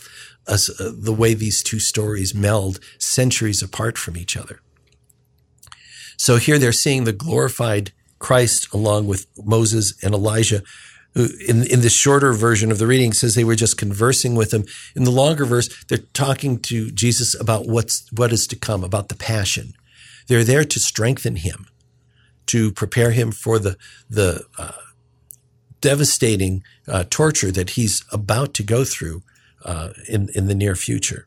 a, 0.46 0.58
a 0.80 0.90
the 0.90 1.12
way 1.12 1.34
these 1.34 1.62
two 1.62 1.80
stories 1.80 2.34
meld 2.34 2.78
centuries 2.98 3.62
apart 3.62 3.98
from 3.98 4.16
each 4.16 4.36
other. 4.36 4.60
So 6.16 6.36
here 6.36 6.58
they're 6.58 6.72
seeing 6.72 7.04
the 7.04 7.12
glorified 7.12 7.92
Christ 8.18 8.72
along 8.72 9.06
with 9.06 9.26
Moses 9.36 9.94
and 10.02 10.14
Elijah. 10.14 10.62
In, 11.14 11.64
in 11.66 11.80
the 11.80 11.90
shorter 11.90 12.32
version 12.32 12.72
of 12.72 12.78
the 12.78 12.86
reading 12.86 13.12
says 13.12 13.34
they 13.34 13.44
were 13.44 13.54
just 13.54 13.78
conversing 13.78 14.34
with 14.34 14.52
him. 14.52 14.64
In 14.96 15.04
the 15.04 15.12
longer 15.12 15.44
verse, 15.44 15.68
they're 15.84 15.98
talking 16.12 16.58
to 16.62 16.90
Jesus 16.90 17.38
about 17.38 17.66
what's, 17.66 18.10
what 18.12 18.32
is 18.32 18.46
to 18.48 18.56
come, 18.56 18.82
about 18.82 19.08
the 19.08 19.14
passion. 19.14 19.74
They're 20.26 20.42
there 20.42 20.64
to 20.64 20.80
strengthen 20.80 21.36
him, 21.36 21.66
to 22.46 22.72
prepare 22.72 23.12
him 23.12 23.30
for 23.30 23.60
the, 23.60 23.76
the, 24.10 24.44
uh, 24.58 24.72
devastating 25.84 26.64
uh, 26.88 27.04
torture 27.10 27.52
that 27.52 27.70
he's 27.70 28.02
about 28.10 28.54
to 28.54 28.62
go 28.62 28.84
through 28.84 29.22
uh, 29.66 29.90
in 30.08 30.30
in 30.34 30.46
the 30.46 30.54
near 30.54 30.74
future. 30.74 31.26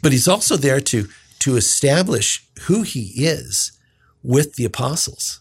But 0.00 0.12
he's 0.12 0.28
also 0.28 0.56
there 0.56 0.80
to 0.80 1.08
to 1.40 1.56
establish 1.56 2.46
who 2.62 2.82
he 2.82 3.12
is 3.16 3.72
with 4.22 4.54
the 4.54 4.64
apostles, 4.64 5.40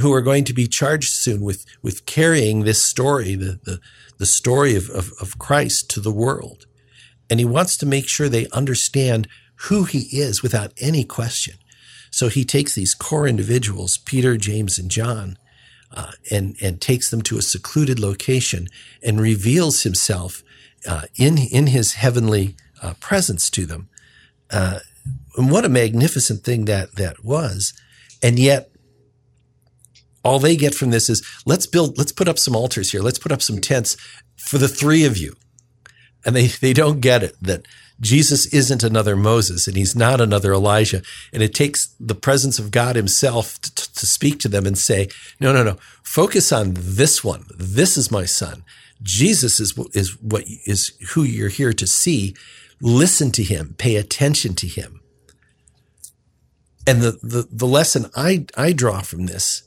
who 0.00 0.12
are 0.12 0.22
going 0.22 0.44
to 0.44 0.54
be 0.54 0.66
charged 0.66 1.12
soon 1.12 1.40
with 1.40 1.64
with 1.82 2.06
carrying 2.06 2.64
this 2.64 2.82
story, 2.82 3.34
the 3.34 3.58
the, 3.64 3.80
the 4.18 4.26
story 4.26 4.76
of, 4.76 4.90
of, 4.90 5.12
of 5.20 5.38
Christ 5.38 5.90
to 5.90 6.00
the 6.00 6.12
world. 6.12 6.66
And 7.28 7.40
he 7.40 7.46
wants 7.46 7.76
to 7.78 7.86
make 7.86 8.08
sure 8.08 8.28
they 8.28 8.46
understand 8.52 9.28
who 9.68 9.84
he 9.84 10.18
is 10.18 10.42
without 10.42 10.72
any 10.80 11.04
question. 11.04 11.56
So 12.10 12.28
he 12.28 12.44
takes 12.44 12.74
these 12.74 12.94
core 12.94 13.26
individuals, 13.26 13.98
Peter, 13.98 14.36
James, 14.36 14.78
and 14.78 14.90
John, 14.90 15.38
uh, 15.92 16.12
and 16.30 16.56
and 16.62 16.80
takes 16.80 17.10
them 17.10 17.22
to 17.22 17.38
a 17.38 17.42
secluded 17.42 17.98
location 17.98 18.68
and 19.02 19.20
reveals 19.20 19.82
himself 19.82 20.42
uh, 20.88 21.02
in 21.16 21.38
in 21.38 21.68
his 21.68 21.94
heavenly 21.94 22.56
uh, 22.82 22.94
presence 23.00 23.50
to 23.50 23.66
them. 23.66 23.88
Uh, 24.50 24.80
and 25.36 25.50
what 25.50 25.64
a 25.64 25.68
magnificent 25.68 26.44
thing 26.44 26.64
that 26.66 26.94
that 26.96 27.24
was, 27.24 27.72
and 28.22 28.38
yet 28.38 28.70
all 30.26 30.38
they 30.38 30.56
get 30.56 30.74
from 30.74 30.90
this 30.90 31.08
is 31.08 31.26
let's 31.46 31.66
build, 31.66 31.96
let's 31.96 32.12
put 32.12 32.28
up 32.28 32.38
some 32.38 32.56
altars 32.56 32.90
here, 32.90 33.00
let's 33.00 33.18
put 33.18 33.32
up 33.32 33.40
some 33.40 33.60
tents 33.60 33.96
for 34.36 34.58
the 34.58 34.68
three 34.68 35.04
of 35.04 35.16
you, 35.16 35.34
and 36.24 36.34
they 36.34 36.48
they 36.48 36.72
don't 36.72 37.00
get 37.00 37.22
it 37.22 37.36
that 37.40 37.66
Jesus 38.00 38.46
isn't 38.52 38.82
another 38.82 39.16
Moses 39.16 39.66
and 39.66 39.76
he's 39.76 39.96
not 39.96 40.20
another 40.20 40.52
Elijah. 40.52 41.02
And 41.32 41.42
it 41.42 41.54
takes 41.54 41.94
the 41.98 42.14
presence 42.14 42.58
of 42.58 42.70
God 42.70 42.96
himself 42.96 43.58
to, 43.60 43.74
to, 43.74 44.06
speak 44.06 44.38
to 44.40 44.48
them 44.48 44.66
and 44.66 44.76
say, 44.76 45.08
no, 45.40 45.52
no, 45.52 45.64
no, 45.64 45.78
focus 46.02 46.52
on 46.52 46.74
this 46.76 47.24
one. 47.24 47.46
This 47.56 47.96
is 47.96 48.10
my 48.10 48.26
son. 48.26 48.64
Jesus 49.02 49.60
is, 49.60 49.78
is 49.94 50.20
what 50.20 50.44
is 50.66 50.92
who 51.12 51.22
you're 51.22 51.48
here 51.48 51.72
to 51.72 51.86
see. 51.86 52.34
Listen 52.80 53.30
to 53.32 53.42
him, 53.42 53.74
pay 53.78 53.96
attention 53.96 54.54
to 54.56 54.66
him. 54.66 55.00
And 56.86 57.00
the, 57.00 57.12
the, 57.22 57.48
the 57.50 57.66
lesson 57.66 58.10
I, 58.14 58.46
I 58.56 58.72
draw 58.72 59.00
from 59.00 59.26
this 59.26 59.65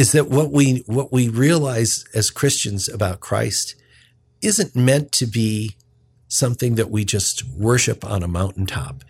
is 0.00 0.12
that 0.12 0.30
what 0.30 0.50
we, 0.50 0.82
what 0.86 1.12
we 1.12 1.28
realize 1.28 2.06
as 2.14 2.30
Christians 2.30 2.88
about 2.88 3.20
Christ 3.20 3.74
isn't 4.40 4.74
meant 4.74 5.12
to 5.12 5.26
be 5.26 5.76
something 6.26 6.76
that 6.76 6.90
we 6.90 7.04
just 7.04 7.46
worship 7.50 8.02
on 8.02 8.22
a 8.22 8.26
mountaintop. 8.26 9.04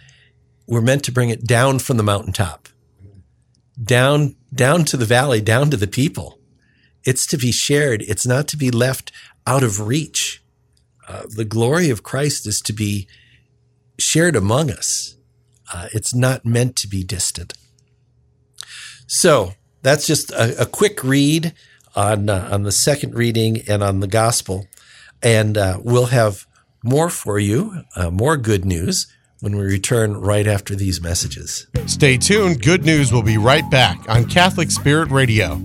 We're 0.66 0.80
meant 0.80 1.04
to 1.04 1.12
bring 1.12 1.30
it 1.30 1.46
down 1.46 1.78
from 1.78 1.96
the 1.96 2.02
mountaintop, 2.02 2.68
down, 3.80 4.34
down 4.52 4.84
to 4.86 4.96
the 4.96 5.04
valley, 5.04 5.40
down 5.40 5.70
to 5.70 5.76
the 5.76 5.86
people. 5.86 6.40
It's 7.04 7.24
to 7.28 7.38
be 7.38 7.52
shared. 7.52 8.02
It's 8.02 8.26
not 8.26 8.48
to 8.48 8.56
be 8.56 8.72
left 8.72 9.12
out 9.46 9.62
of 9.62 9.86
reach. 9.86 10.42
Uh, 11.06 11.22
the 11.28 11.44
glory 11.44 11.90
of 11.90 12.02
Christ 12.02 12.48
is 12.48 12.60
to 12.62 12.72
be 12.72 13.06
shared 13.96 14.34
among 14.34 14.72
us. 14.72 15.14
Uh, 15.72 15.86
it's 15.92 16.12
not 16.12 16.44
meant 16.44 16.74
to 16.78 16.88
be 16.88 17.04
distant. 17.04 17.52
So 19.06 19.54
that's 19.82 20.06
just 20.06 20.30
a, 20.32 20.62
a 20.62 20.66
quick 20.66 21.02
read 21.04 21.54
on 21.94 22.28
uh, 22.28 22.48
on 22.50 22.62
the 22.62 22.72
second 22.72 23.14
reading 23.14 23.62
and 23.68 23.82
on 23.82 24.00
the 24.00 24.06
gospel, 24.06 24.66
and 25.22 25.56
uh, 25.56 25.78
we'll 25.82 26.06
have 26.06 26.46
more 26.82 27.10
for 27.10 27.38
you, 27.38 27.84
uh, 27.96 28.10
more 28.10 28.36
good 28.36 28.64
news 28.64 29.06
when 29.40 29.56
we 29.56 29.64
return 29.64 30.16
right 30.16 30.46
after 30.46 30.74
these 30.74 31.00
messages. 31.00 31.66
Stay 31.86 32.16
tuned. 32.16 32.62
Good 32.62 32.84
news 32.84 33.12
will 33.12 33.22
be 33.22 33.38
right 33.38 33.68
back 33.70 33.98
on 34.08 34.26
Catholic 34.26 34.70
Spirit 34.70 35.10
Radio. 35.10 35.60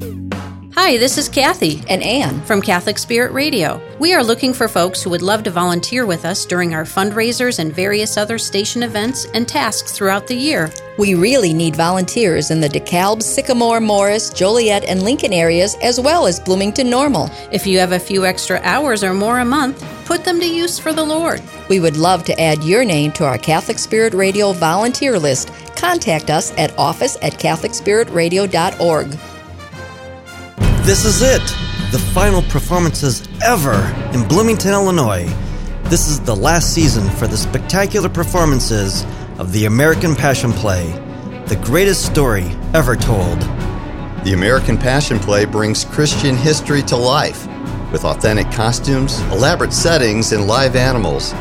Hi, 0.77 0.97
this 0.97 1.17
is 1.17 1.29
Kathy 1.29 1.81
and 1.87 2.03
Anne 2.03 2.41
from 2.41 2.61
Catholic 2.61 2.97
Spirit 2.97 3.31
Radio. 3.31 3.81
We 3.97 4.13
are 4.13 4.21
looking 4.21 4.53
for 4.53 4.67
folks 4.67 5.01
who 5.01 5.09
would 5.09 5.21
love 5.21 5.43
to 5.43 5.49
volunteer 5.49 6.05
with 6.05 6.25
us 6.25 6.45
during 6.45 6.73
our 6.73 6.83
fundraisers 6.83 7.59
and 7.59 7.73
various 7.73 8.17
other 8.17 8.37
station 8.37 8.83
events 8.83 9.25
and 9.33 9.47
tasks 9.47 9.93
throughout 9.93 10.27
the 10.27 10.35
year. 10.35 10.69
We 10.97 11.15
really 11.15 11.53
need 11.53 11.77
volunteers 11.77 12.51
in 12.51 12.59
the 12.59 12.67
DeKalb, 12.67 13.23
Sycamore, 13.23 13.79
Morris, 13.79 14.31
Joliet, 14.31 14.83
and 14.83 15.01
Lincoln 15.01 15.31
areas, 15.31 15.77
as 15.81 15.97
well 15.97 16.27
as 16.27 16.41
Bloomington 16.41 16.89
Normal. 16.89 17.29
If 17.53 17.65
you 17.65 17.79
have 17.79 17.93
a 17.93 17.99
few 17.99 18.25
extra 18.25 18.59
hours 18.61 19.01
or 19.01 19.13
more 19.13 19.39
a 19.39 19.45
month, 19.45 19.81
put 20.03 20.25
them 20.25 20.41
to 20.41 20.45
use 20.45 20.77
for 20.77 20.91
the 20.91 21.05
Lord. 21.05 21.41
We 21.69 21.79
would 21.79 21.95
love 21.95 22.25
to 22.25 22.39
add 22.39 22.65
your 22.65 22.83
name 22.83 23.13
to 23.13 23.23
our 23.23 23.37
Catholic 23.37 23.79
Spirit 23.79 24.13
Radio 24.13 24.51
volunteer 24.51 25.17
list. 25.17 25.53
Contact 25.77 26.29
us 26.29 26.51
at 26.57 26.77
office 26.77 27.17
at 27.21 27.39
CatholicSpiritRadio.org. 27.39 29.17
This 30.85 31.03
is 31.03 31.23
it, 31.23 31.41
the 31.91 31.97
final 32.13 32.43
performances 32.43 33.27
ever 33.43 33.73
in 34.13 34.27
Bloomington, 34.27 34.71
Illinois. 34.71 35.25
This 35.85 36.07
is 36.07 36.19
the 36.19 36.35
last 36.35 36.75
season 36.75 37.09
for 37.09 37.25
the 37.25 37.35
spectacular 37.35 38.07
performances 38.07 39.03
of 39.39 39.51
the 39.51 39.65
American 39.65 40.13
Passion 40.15 40.53
Play, 40.53 40.85
the 41.47 41.59
greatest 41.65 42.05
story 42.05 42.43
ever 42.75 42.95
told. 42.95 43.39
The 44.25 44.33
American 44.35 44.77
Passion 44.77 45.17
Play 45.17 45.45
brings 45.45 45.85
Christian 45.85 46.37
history 46.37 46.83
to 46.83 46.95
life 46.95 47.47
with 47.91 48.05
authentic 48.05 48.51
costumes, 48.51 49.19
elaborate 49.31 49.73
settings, 49.73 50.33
and 50.33 50.45
live 50.45 50.75
animals. 50.75 51.31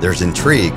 There's 0.00 0.22
intrigue, 0.22 0.76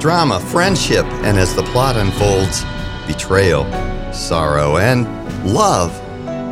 drama, 0.00 0.38
friendship, 0.38 1.06
and 1.24 1.38
as 1.38 1.56
the 1.56 1.62
plot 1.62 1.96
unfolds, 1.96 2.62
betrayal, 3.06 3.64
sorrow, 4.12 4.76
and 4.76 5.06
love. 5.50 5.98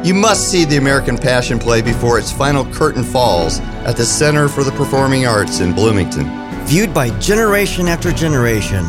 You 0.04 0.14
must 0.14 0.50
see 0.50 0.64
the 0.64 0.78
American 0.78 1.16
Passion 1.16 1.60
Play 1.60 1.80
before 1.80 2.18
its 2.18 2.32
final 2.32 2.64
curtain 2.72 3.04
falls 3.04 3.60
at 3.86 3.96
the 3.96 4.04
Center 4.04 4.48
for 4.48 4.64
the 4.64 4.72
Performing 4.72 5.26
Arts 5.26 5.60
in 5.60 5.72
Bloomington. 5.72 6.26
Viewed 6.66 6.92
by 6.92 7.16
generation 7.20 7.86
after 7.86 8.10
generation, 8.10 8.82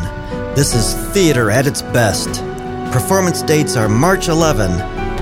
this 0.55 0.73
is 0.73 0.95
theater 1.13 1.51
at 1.51 1.67
its 1.67 1.83
best. 1.83 2.41
Performance 2.91 3.43
dates 3.43 3.77
are 3.77 3.87
March 3.87 4.27
11, 4.27 4.71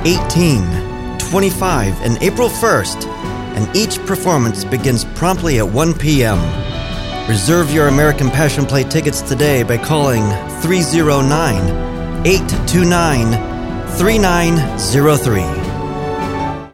18, 0.07 1.19
25, 1.19 2.01
and 2.03 2.17
April 2.23 2.47
1st, 2.47 3.05
and 3.57 3.75
each 3.75 3.99
performance 4.05 4.63
begins 4.63 5.03
promptly 5.03 5.59
at 5.59 5.67
1 5.67 5.93
p.m. 5.95 6.39
Reserve 7.27 7.69
your 7.69 7.89
American 7.89 8.29
Passion 8.29 8.65
Play 8.65 8.85
tickets 8.85 9.21
today 9.21 9.61
by 9.63 9.77
calling 9.77 10.23
309 10.61 12.25
829 12.25 13.51
3903. 13.97 15.60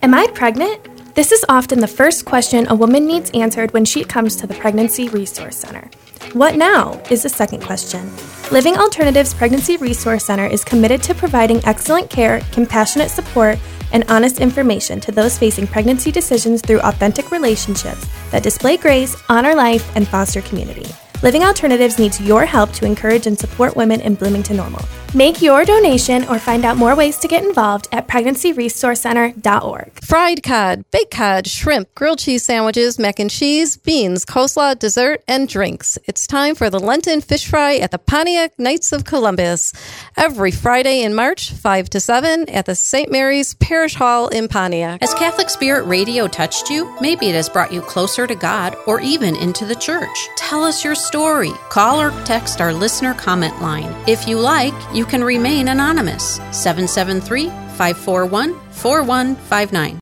Am 0.07 0.13
I 0.13 0.25
pregnant? 0.27 1.15
This 1.15 1.33
is 1.33 1.43
often 1.49 1.81
the 1.81 1.85
first 1.85 2.23
question 2.23 2.65
a 2.69 2.75
woman 2.75 3.05
needs 3.05 3.29
answered 3.31 3.73
when 3.73 3.83
she 3.83 4.05
comes 4.05 4.37
to 4.37 4.47
the 4.47 4.53
Pregnancy 4.53 5.09
Resource 5.09 5.57
Center. 5.57 5.89
What 6.31 6.55
now 6.55 7.01
is 7.11 7.23
the 7.23 7.29
second 7.29 7.61
question. 7.61 8.09
Living 8.49 8.77
Alternatives 8.77 9.33
Pregnancy 9.33 9.75
Resource 9.75 10.23
Center 10.23 10.45
is 10.45 10.63
committed 10.63 11.03
to 11.03 11.13
providing 11.13 11.59
excellent 11.65 12.09
care, 12.09 12.39
compassionate 12.53 13.11
support, 13.11 13.59
and 13.91 14.09
honest 14.09 14.39
information 14.39 15.01
to 15.01 15.11
those 15.11 15.37
facing 15.37 15.67
pregnancy 15.67 16.09
decisions 16.09 16.61
through 16.61 16.79
authentic 16.83 17.29
relationships 17.29 18.07
that 18.31 18.43
display 18.43 18.77
grace, 18.77 19.21
honor 19.27 19.55
life, 19.55 19.93
and 19.97 20.07
foster 20.07 20.39
community. 20.39 20.89
Living 21.21 21.43
Alternatives 21.43 21.99
needs 21.99 22.21
your 22.21 22.45
help 22.45 22.71
to 22.71 22.85
encourage 22.85 23.27
and 23.27 23.37
support 23.37 23.75
women 23.75 23.99
in 23.99 24.15
Bloomington 24.15 24.55
Normal. 24.55 24.85
Make 25.15 25.41
your 25.41 25.63
donation 25.63 26.25
or 26.25 26.37
find 26.37 26.65
out 26.65 26.75
more 26.75 26.95
ways 26.95 27.17
to 27.19 27.27
get 27.27 27.43
involved 27.43 27.87
at 27.91 28.07
pregnancyresourcecenter.org. 28.07 30.03
Fried 30.03 30.43
cod, 30.43 30.83
baked 30.91 31.11
cod, 31.11 31.47
shrimp, 31.47 31.95
grilled 31.95 32.19
cheese 32.19 32.45
sandwiches, 32.45 32.99
mac 32.99 33.19
and 33.19 33.29
cheese, 33.29 33.77
beans, 33.77 34.25
coleslaw, 34.25 34.77
dessert, 34.77 35.23
and 35.27 35.47
drinks. 35.47 35.97
It's 36.05 36.27
time 36.27 36.55
for 36.55 36.69
the 36.69 36.79
Lenten 36.79 37.21
fish 37.21 37.47
fry 37.47 37.77
at 37.77 37.91
the 37.91 37.97
Pontiac 37.97 38.59
Knights 38.59 38.91
of 38.91 39.05
Columbus. 39.05 39.71
Every 40.17 40.51
Friday 40.51 41.01
in 41.03 41.13
March, 41.15 41.51
5 41.51 41.89
to 41.91 41.99
7 41.99 42.49
at 42.49 42.65
the 42.65 42.75
St. 42.75 43.09
Mary's 43.11 43.53
Parish 43.55 43.95
Hall 43.95 44.27
in 44.27 44.47
Pontiac. 44.47 45.01
Has 45.01 45.13
Catholic 45.13 45.49
Spirit 45.49 45.85
Radio 45.85 46.27
touched 46.27 46.69
you? 46.69 46.93
Maybe 46.99 47.27
it 47.27 47.35
has 47.35 47.47
brought 47.49 47.71
you 47.71 47.81
closer 47.81 48.27
to 48.27 48.35
God 48.35 48.75
or 48.85 48.99
even 48.99 49.35
into 49.37 49.65
the 49.65 49.75
church. 49.75 50.27
Tell 50.35 50.63
us 50.63 50.83
your 50.83 50.95
story. 50.95 51.51
Call 51.69 52.01
or 52.01 52.11
text 52.25 52.59
our 52.59 52.73
listener 52.73 53.13
comment 53.13 53.61
line. 53.61 53.95
If 54.07 54.27
you 54.27 54.37
like, 54.37 54.73
you 54.97 55.05
can 55.05 55.23
remain 55.23 55.67
anonymous. 55.67 56.41
773 56.51 57.49
541 57.49 58.59
4159. 58.71 59.99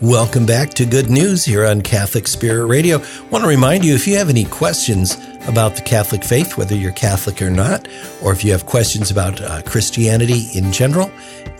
Welcome 0.00 0.44
back 0.44 0.74
to 0.74 0.84
Good 0.84 1.08
News 1.08 1.46
here 1.46 1.64
on 1.64 1.80
Catholic 1.80 2.28
Spirit 2.28 2.66
Radio. 2.66 2.98
I 2.98 3.22
want 3.30 3.42
to 3.42 3.48
remind 3.48 3.86
you 3.86 3.94
if 3.94 4.06
you 4.06 4.18
have 4.18 4.28
any 4.28 4.44
questions 4.44 5.16
about 5.46 5.76
the 5.76 5.82
Catholic 5.82 6.24
faith, 6.24 6.56
whether 6.56 6.74
you're 6.74 6.92
Catholic 6.92 7.40
or 7.42 7.50
not, 7.50 7.86
or 8.22 8.32
if 8.32 8.44
you 8.44 8.52
have 8.52 8.66
questions 8.66 9.10
about 9.10 9.40
uh, 9.40 9.62
Christianity 9.62 10.48
in 10.54 10.72
general, 10.72 11.10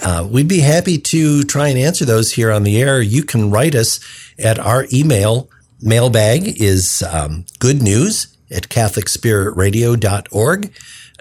uh, 0.03 0.27
we'd 0.31 0.49
be 0.49 0.61
happy 0.61 0.99
to 0.99 1.43
try 1.45 1.69
and 1.69 1.79
answer 1.79 2.05
those 2.05 2.33
here 2.33 2.51
on 2.51 2.63
the 2.63 2.81
air. 2.81 3.01
You 3.01 3.23
can 3.23 3.51
write 3.51 3.75
us 3.75 4.01
at 4.39 4.59
our 4.59 4.87
email 4.93 5.49
mailbag 5.81 6.61
is 6.61 7.03
um, 7.11 7.45
good 7.59 7.83
news 7.83 8.37
at 8.51 8.69
catholicspiritradio.org. 8.69 10.73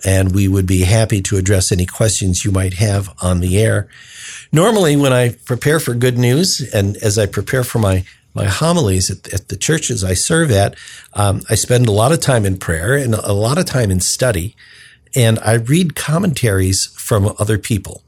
and 0.06 0.36
we 0.36 0.50
would 0.50 0.66
be 0.66 0.82
happy 0.82 1.22
to 1.22 1.38
address 1.38 1.72
any 1.72 1.86
questions 1.86 2.44
you 2.44 2.52
might 2.52 2.74
have 2.74 3.10
on 3.22 3.40
the 3.40 3.58
air. 3.58 3.88
Normally, 4.52 4.98
when 4.98 5.14
I 5.14 5.36
prepare 5.46 5.80
for 5.80 5.94
good 5.94 6.18
news 6.18 6.60
and 6.74 6.98
as 6.98 7.18
I 7.18 7.26
prepare 7.26 7.64
for 7.64 7.80
my 7.80 8.04
my 8.34 8.46
homilies 8.46 9.10
at, 9.12 9.34
at 9.34 9.48
the 9.50 9.58
churches 9.58 10.04
I 10.04 10.14
serve 10.14 10.52
at, 10.52 10.76
um, 11.14 11.42
I 11.50 11.56
spend 11.56 11.88
a 11.88 11.92
lot 11.92 12.12
of 12.12 12.20
time 12.20 12.46
in 12.46 12.58
prayer 12.58 12.96
and 12.96 13.14
a 13.14 13.34
lot 13.34 13.58
of 13.58 13.66
time 13.66 13.92
in 13.92 14.00
study, 14.00 14.56
and 15.16 15.40
I 15.40 15.54
read 15.54 15.96
commentaries 15.96 16.88
from 16.98 17.34
other 17.40 17.58
people. 17.58 18.04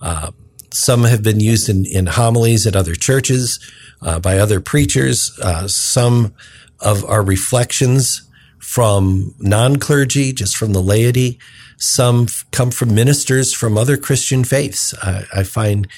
Uh, 0.00 0.32
some 0.72 1.04
have 1.04 1.22
been 1.22 1.40
used 1.40 1.68
in, 1.68 1.84
in 1.86 2.06
homilies 2.06 2.66
at 2.66 2.74
other 2.74 2.94
churches 2.94 3.60
uh, 4.00 4.18
by 4.18 4.38
other 4.38 4.60
preachers. 4.60 5.38
Uh, 5.40 5.68
some 5.68 6.34
of 6.80 7.04
our 7.04 7.22
reflections 7.22 8.28
from 8.58 9.34
non-clergy, 9.38 10.32
just 10.32 10.56
from 10.56 10.72
the 10.72 10.82
laity. 10.82 11.38
Some 11.76 12.26
come 12.52 12.70
from 12.70 12.94
ministers 12.94 13.52
from 13.52 13.76
other 13.76 13.96
Christian 13.96 14.44
faiths. 14.44 14.94
I, 15.02 15.24
I 15.34 15.42
find 15.42 15.88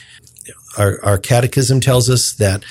our, 0.76 1.02
our 1.04 1.18
catechism 1.18 1.80
tells 1.80 2.10
us 2.10 2.32
that 2.34 2.64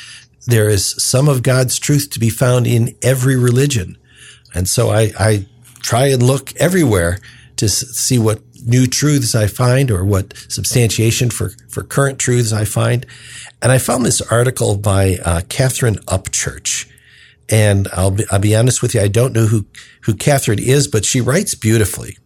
there 0.46 0.70
is 0.70 0.96
some 1.04 1.30
of 1.30 1.44
God's 1.44 1.80
truth 1.80 2.10
to 2.12 2.20
be 2.20 2.30
found 2.30 2.68
in 2.68 2.96
every 3.02 3.36
religion. 3.36 3.98
And 4.54 4.68
so 4.68 4.90
I, 4.90 5.12
I 5.20 5.48
try 5.82 6.08
and 6.08 6.22
look 6.22 6.56
everywhere 6.58 7.20
to 7.58 7.70
see 7.70 8.20
what 8.20 8.42
new 8.66 8.88
truths 8.88 9.36
I 9.36 9.48
find 9.48 9.92
or 9.92 10.04
what 10.04 10.34
substantiation 10.50 11.30
for, 11.30 11.52
for 11.70 11.84
current 11.84 12.20
truths 12.20 12.54
I 12.54 12.66
find. 12.66 13.06
And 13.62 13.72
I 13.72 13.78
found 13.78 14.06
this 14.06 14.22
article 14.22 14.78
by 14.78 15.18
uh, 15.24 15.42
Catherine 15.50 15.96
Upchurch. 16.08 16.90
And 17.50 17.88
I'll 17.94 18.12
be, 18.12 18.24
I'll 18.32 18.40
be 18.40 18.56
honest 18.56 18.82
with 18.82 18.96
you, 18.96 19.02
I 19.02 19.10
don't 19.10 19.34
know 19.34 19.48
who, 19.48 19.66
who 20.04 20.16
Catherine 20.16 20.60
is, 20.60 20.88
but 20.88 21.06
she 21.06 21.22
writes 21.22 21.56
beautifully. 21.56 22.18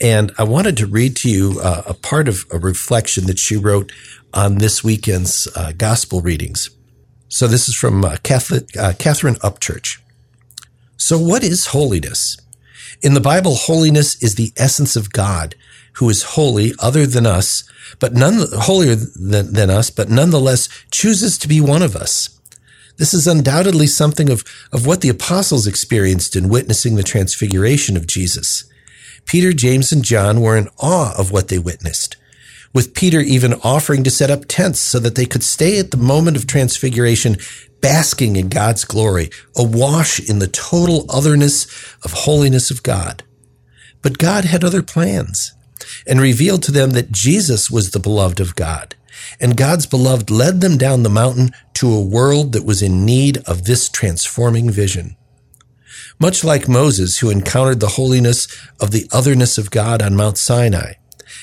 And 0.00 0.32
I 0.38 0.44
wanted 0.44 0.76
to 0.78 0.86
read 0.86 1.16
to 1.16 1.30
you 1.30 1.60
uh, 1.62 1.82
a 1.86 1.94
part 1.94 2.26
of 2.26 2.46
a 2.50 2.58
reflection 2.58 3.26
that 3.26 3.38
she 3.38 3.56
wrote 3.56 3.92
on 4.32 4.58
this 4.58 4.82
weekend's 4.82 5.48
uh, 5.54 5.72
gospel 5.76 6.20
readings. 6.20 6.70
So 7.30 7.46
this 7.46 7.68
is 7.68 7.76
from 7.76 8.04
uh, 8.04 8.16
Catholic, 8.24 8.76
uh, 8.76 8.92
Catherine 8.98 9.36
Upchurch. 9.36 10.00
So 10.96 11.16
what 11.16 11.44
is 11.44 11.68
holiness? 11.68 12.36
In 13.02 13.14
the 13.14 13.20
Bible, 13.20 13.54
holiness 13.54 14.20
is 14.20 14.34
the 14.34 14.52
essence 14.56 14.96
of 14.96 15.12
God, 15.12 15.54
who 15.94 16.10
is 16.10 16.34
holy 16.34 16.72
other 16.80 17.06
than 17.06 17.26
us, 17.26 17.62
but 18.00 18.14
none 18.14 18.46
holier 18.52 18.96
than, 18.96 19.52
than 19.52 19.70
us, 19.70 19.90
but 19.90 20.10
nonetheless 20.10 20.68
chooses 20.90 21.38
to 21.38 21.48
be 21.48 21.60
one 21.60 21.82
of 21.82 21.94
us. 21.94 22.36
This 22.96 23.14
is 23.14 23.28
undoubtedly 23.28 23.86
something 23.86 24.28
of, 24.28 24.42
of 24.72 24.84
what 24.84 25.00
the 25.00 25.08
apostles 25.08 25.68
experienced 25.68 26.34
in 26.34 26.48
witnessing 26.48 26.96
the 26.96 27.04
transfiguration 27.04 27.96
of 27.96 28.08
Jesus. 28.08 28.64
Peter, 29.24 29.52
James, 29.52 29.92
and 29.92 30.04
John 30.04 30.40
were 30.40 30.56
in 30.56 30.68
awe 30.78 31.14
of 31.16 31.30
what 31.30 31.46
they 31.46 31.60
witnessed, 31.60 32.16
with 32.72 32.94
Peter 32.94 33.20
even 33.20 33.54
offering 33.64 34.04
to 34.04 34.10
set 34.10 34.30
up 34.30 34.44
tents 34.46 34.80
so 34.80 34.98
that 34.98 35.14
they 35.14 35.26
could 35.26 35.42
stay 35.42 35.78
at 35.78 35.90
the 35.90 35.96
moment 35.96 36.36
of 36.36 36.46
transfiguration, 36.46 37.36
basking 37.80 38.36
in 38.36 38.48
God's 38.48 38.84
glory, 38.84 39.30
awash 39.56 40.20
in 40.20 40.38
the 40.38 40.46
total 40.46 41.06
otherness 41.08 41.66
of 42.04 42.12
holiness 42.12 42.70
of 42.70 42.82
God. 42.82 43.24
But 44.02 44.18
God 44.18 44.44
had 44.44 44.64
other 44.64 44.82
plans 44.82 45.52
and 46.06 46.20
revealed 46.20 46.62
to 46.64 46.72
them 46.72 46.90
that 46.90 47.12
Jesus 47.12 47.70
was 47.70 47.90
the 47.90 47.98
beloved 47.98 48.40
of 48.40 48.54
God. 48.54 48.94
And 49.40 49.56
God's 49.56 49.86
beloved 49.86 50.30
led 50.30 50.60
them 50.60 50.78
down 50.78 51.02
the 51.02 51.10
mountain 51.10 51.50
to 51.74 51.92
a 51.92 52.04
world 52.04 52.52
that 52.52 52.64
was 52.64 52.82
in 52.82 53.04
need 53.04 53.38
of 53.46 53.64
this 53.64 53.88
transforming 53.88 54.70
vision. 54.70 55.16
Much 56.18 56.44
like 56.44 56.68
Moses, 56.68 57.18
who 57.18 57.30
encountered 57.30 57.80
the 57.80 57.88
holiness 57.88 58.46
of 58.80 58.90
the 58.90 59.08
otherness 59.12 59.58
of 59.58 59.70
God 59.70 60.02
on 60.02 60.16
Mount 60.16 60.38
Sinai, 60.38 60.94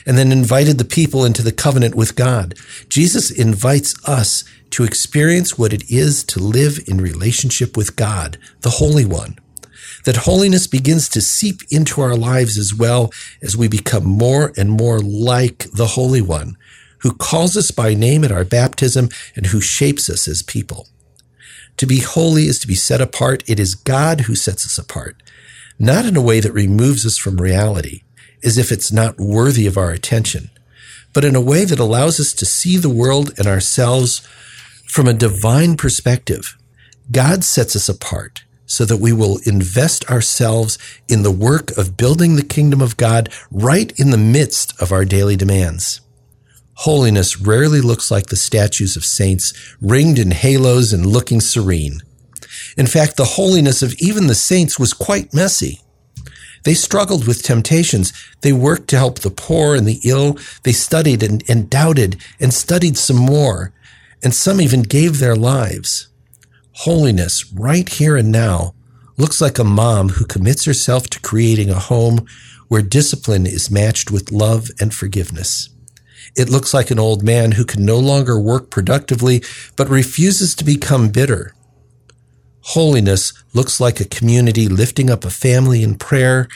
and 0.08 0.18
then 0.18 0.32
invited 0.32 0.78
the 0.78 0.86
people 0.86 1.26
into 1.26 1.44
the 1.44 1.52
covenant 1.52 1.94
with 1.94 2.16
God, 2.16 2.56
Jesus 2.88 3.30
invites 3.30 3.94
us 4.08 4.46
to 4.70 4.86
experience 4.86 5.58
what 5.58 5.74
it 5.74 5.84
is 5.92 6.24
to 6.24 6.40
live 6.40 6.80
in 6.88 6.98
relationship 6.98 7.76
with 7.76 7.98
God, 7.98 8.38
the 8.62 8.70
Holy 8.70 9.06
One. 9.06 9.38
That 10.06 10.18
holiness 10.18 10.66
begins 10.66 11.10
to 11.10 11.20
seep 11.20 11.60
into 11.70 12.00
our 12.00 12.16
lives 12.16 12.58
as 12.58 12.74
well 12.74 13.12
as 13.42 13.58
we 13.58 13.68
become 13.68 14.06
more 14.06 14.54
and 14.56 14.72
more 14.72 15.00
like 15.00 15.70
the 15.74 15.88
Holy 15.88 16.22
One, 16.22 16.56
who 17.00 17.14
calls 17.14 17.58
us 17.58 17.72
by 17.72 17.94
name 17.94 18.24
at 18.24 18.32
our 18.32 18.46
baptism 18.46 19.10
and 19.36 19.48
who 19.48 19.60
shapes 19.60 20.10
us 20.10 20.26
as 20.26 20.42
people. 20.42 20.88
To 21.76 21.86
be 21.86 22.00
holy 22.00 22.44
is 22.44 22.60
to 22.60 22.68
be 22.68 22.76
set 22.76 23.02
apart. 23.02 23.44
It 23.48 23.60
is 23.60 23.76
God 23.76 24.22
who 24.22 24.36
sets 24.36 24.66
us 24.66 24.78
apart, 24.78 25.22
not 25.78 26.06
in 26.06 26.16
a 26.16 26.22
way 26.22 26.40
that 26.40 26.54
removes 26.54 27.06
us 27.06 27.18
from 27.18 27.42
reality, 27.42 28.04
as 28.44 28.58
if 28.58 28.72
it's 28.72 28.92
not 28.92 29.20
worthy 29.20 29.68
of 29.68 29.78
our 29.78 29.92
attention, 29.92 30.50
but 31.14 31.26
in 31.26 31.36
a 31.36 31.42
way 31.42 31.66
that 31.66 31.80
allows 31.80 32.20
us 32.20 32.34
to 32.34 32.46
see 32.46 32.78
the 32.78 32.90
world 32.90 33.32
and 33.38 33.48
ourselves 33.48 34.20
from 34.88 35.08
a 35.08 35.14
divine 35.14 35.76
perspective. 35.76 36.58
God 37.12 37.44
sets 37.44 37.76
us 37.76 37.90
apart 37.90 38.44
so 38.66 38.84
that 38.86 38.98
we 38.98 39.14
will 39.14 39.40
invest 39.46 40.10
ourselves 40.12 40.78
in 41.08 41.24
the 41.24 41.32
work 41.32 41.76
of 41.78 41.98
building 41.98 42.36
the 42.36 42.44
kingdom 42.44 42.82
of 42.82 42.98
God 42.98 43.30
right 43.50 43.98
in 43.98 44.12
the 44.12 44.18
midst 44.18 44.80
of 44.82 44.92
our 44.92 45.06
daily 45.06 45.36
demands. 45.36 46.02
Holiness 46.82 47.40
rarely 47.40 47.82
looks 47.82 48.12
like 48.12 48.28
the 48.28 48.36
statues 48.36 48.96
of 48.96 49.06
saints 49.06 49.54
ringed 49.82 50.20
in 50.20 50.32
halos 50.32 50.94
and 50.94 51.06
looking 51.06 51.42
serene. 51.42 52.02
In 52.78 52.86
fact, 52.86 53.18
the 53.18 53.26
holiness 53.26 53.82
of 53.82 53.96
even 54.00 54.28
the 54.28 54.36
saints 54.36 54.78
was 54.78 54.94
quite 54.94 55.34
messy. 55.34 55.82
They 56.64 56.74
struggled 56.74 57.28
with 57.28 57.44
temptations. 57.44 58.14
They 58.42 58.54
worked 58.54 58.90
to 58.90 58.98
help 58.98 59.20
the 59.20 59.30
poor 59.32 59.76
and 59.76 59.88
the 59.88 60.00
ill. 60.04 60.38
They 60.64 60.74
studied 60.74 61.24
and, 61.24 61.44
and 61.50 61.70
doubted 61.70 62.18
and 62.40 62.54
studied 62.54 62.98
some 62.98 63.18
more. 63.18 63.74
And 64.24 64.34
some 64.34 64.60
even 64.60 64.82
gave 64.82 65.20
their 65.20 65.36
lives. 65.36 66.08
Holiness, 66.72 67.52
right 67.54 67.88
here 67.88 68.16
and 68.18 68.32
now, 68.32 68.74
looks 69.18 69.42
like 69.42 69.58
a 69.58 69.64
mom 69.64 70.10
who 70.10 70.26
commits 70.26 70.66
herself 70.66 71.08
to 71.10 71.20
creating 71.20 71.70
a 71.70 71.80
home 71.80 72.26
where 72.68 72.82
discipline 72.82 73.48
is 73.48 73.72
matched 73.72 74.12
with 74.12 74.32
love 74.32 74.70
and 74.80 74.94
forgiveness. 74.94 75.70
It 76.36 76.50
looks 76.50 76.74
like 76.74 76.92
an 76.92 77.00
old 77.00 77.24
man 77.24 77.54
who 77.54 77.66
can 77.66 77.84
no 77.84 77.98
longer 77.98 78.40
work 78.40 78.70
productively, 78.70 79.42
but 79.76 79.90
refuses 79.90 80.54
to 80.56 80.64
become 80.64 81.10
bitter. 81.10 81.56
Holiness 82.72 83.32
looks 83.54 83.80
like 83.80 84.02
a 84.02 84.06
community 84.06 84.68
lifting 84.68 85.10
up 85.10 85.24
a 85.24 85.30
family 85.30 85.84
in 85.84 85.98
prayer 85.98 86.50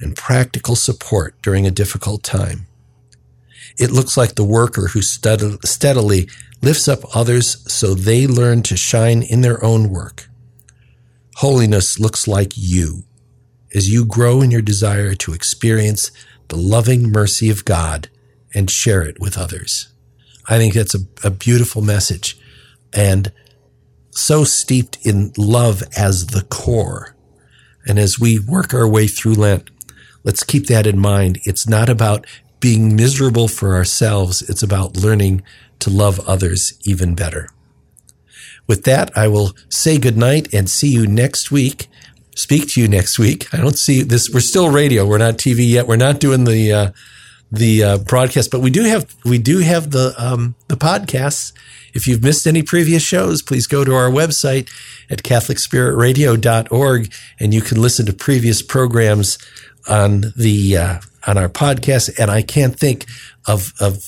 and 0.00 0.16
practical 0.16 0.74
support 0.74 1.34
during 1.42 1.66
a 1.66 1.70
difficult 1.70 2.22
time. 2.22 2.66
It 3.78 3.90
looks 3.90 4.16
like 4.16 4.34
the 4.34 4.44
worker 4.44 4.88
who 4.88 5.02
steadily 5.02 6.28
lifts 6.62 6.88
up 6.88 7.00
others 7.14 7.70
so 7.70 7.92
they 7.92 8.26
learn 8.26 8.62
to 8.62 8.78
shine 8.78 9.22
in 9.22 9.42
their 9.42 9.62
own 9.62 9.90
work. 9.90 10.30
Holiness 11.36 12.00
looks 12.00 12.26
like 12.26 12.52
you 12.56 13.04
as 13.74 13.90
you 13.90 14.06
grow 14.06 14.40
in 14.40 14.50
your 14.50 14.62
desire 14.62 15.14
to 15.16 15.34
experience 15.34 16.10
the 16.48 16.56
loving 16.56 17.12
mercy 17.12 17.50
of 17.50 17.66
God 17.66 18.08
and 18.54 18.70
share 18.70 19.02
it 19.02 19.20
with 19.20 19.36
others. 19.36 19.88
I 20.48 20.56
think 20.56 20.72
that's 20.72 20.94
a, 20.94 21.00
a 21.22 21.30
beautiful 21.30 21.82
message 21.82 22.38
and 22.94 23.30
so 24.18 24.44
steeped 24.44 24.98
in 25.06 25.32
love 25.36 25.82
as 25.96 26.26
the 26.28 26.42
core. 26.42 27.14
And 27.86 27.98
as 27.98 28.18
we 28.18 28.38
work 28.38 28.74
our 28.74 28.88
way 28.88 29.06
through 29.06 29.34
Lent, 29.34 29.70
let's 30.24 30.44
keep 30.44 30.66
that 30.66 30.86
in 30.86 30.98
mind. 30.98 31.40
It's 31.44 31.68
not 31.68 31.88
about 31.88 32.26
being 32.60 32.96
miserable 32.96 33.48
for 33.48 33.74
ourselves. 33.74 34.42
It's 34.42 34.62
about 34.62 34.96
learning 34.96 35.42
to 35.78 35.90
love 35.90 36.20
others 36.28 36.78
even 36.84 37.14
better. 37.14 37.48
With 38.66 38.84
that, 38.84 39.16
I 39.16 39.28
will 39.28 39.52
say 39.70 39.98
goodnight 39.98 40.52
and 40.52 40.68
see 40.68 40.88
you 40.88 41.06
next 41.06 41.50
week. 41.50 41.88
Speak 42.34 42.68
to 42.70 42.80
you 42.80 42.88
next 42.88 43.18
week. 43.18 43.52
I 43.54 43.58
don't 43.58 43.78
see 43.78 44.02
this. 44.02 44.28
We're 44.28 44.40
still 44.40 44.70
radio. 44.70 45.06
We're 45.06 45.18
not 45.18 45.38
TV 45.38 45.68
yet. 45.68 45.86
We're 45.86 45.96
not 45.96 46.20
doing 46.20 46.44
the, 46.44 46.72
uh, 46.72 46.90
the 47.50 47.82
uh, 47.82 47.98
broadcast, 47.98 48.50
but 48.50 48.60
we 48.60 48.70
do 48.70 48.84
have 48.84 49.14
we 49.24 49.38
do 49.38 49.58
have 49.58 49.90
the 49.90 50.14
um, 50.18 50.54
the 50.68 50.76
podcasts. 50.76 51.52
If 51.94 52.06
you've 52.06 52.22
missed 52.22 52.46
any 52.46 52.62
previous 52.62 53.02
shows, 53.02 53.42
please 53.42 53.66
go 53.66 53.84
to 53.84 53.94
our 53.94 54.10
website 54.10 54.70
at 55.10 55.22
CatholicSpiritRadio.org 55.22 57.12
and 57.40 57.54
you 57.54 57.60
can 57.60 57.80
listen 57.80 58.06
to 58.06 58.12
previous 58.12 58.62
programs 58.62 59.38
on 59.88 60.32
the 60.36 60.76
uh, 60.76 61.00
on 61.26 61.38
our 61.38 61.48
podcast. 61.48 62.18
And 62.18 62.30
I 62.30 62.42
can't 62.42 62.78
think 62.78 63.06
of 63.46 63.72
of 63.80 64.04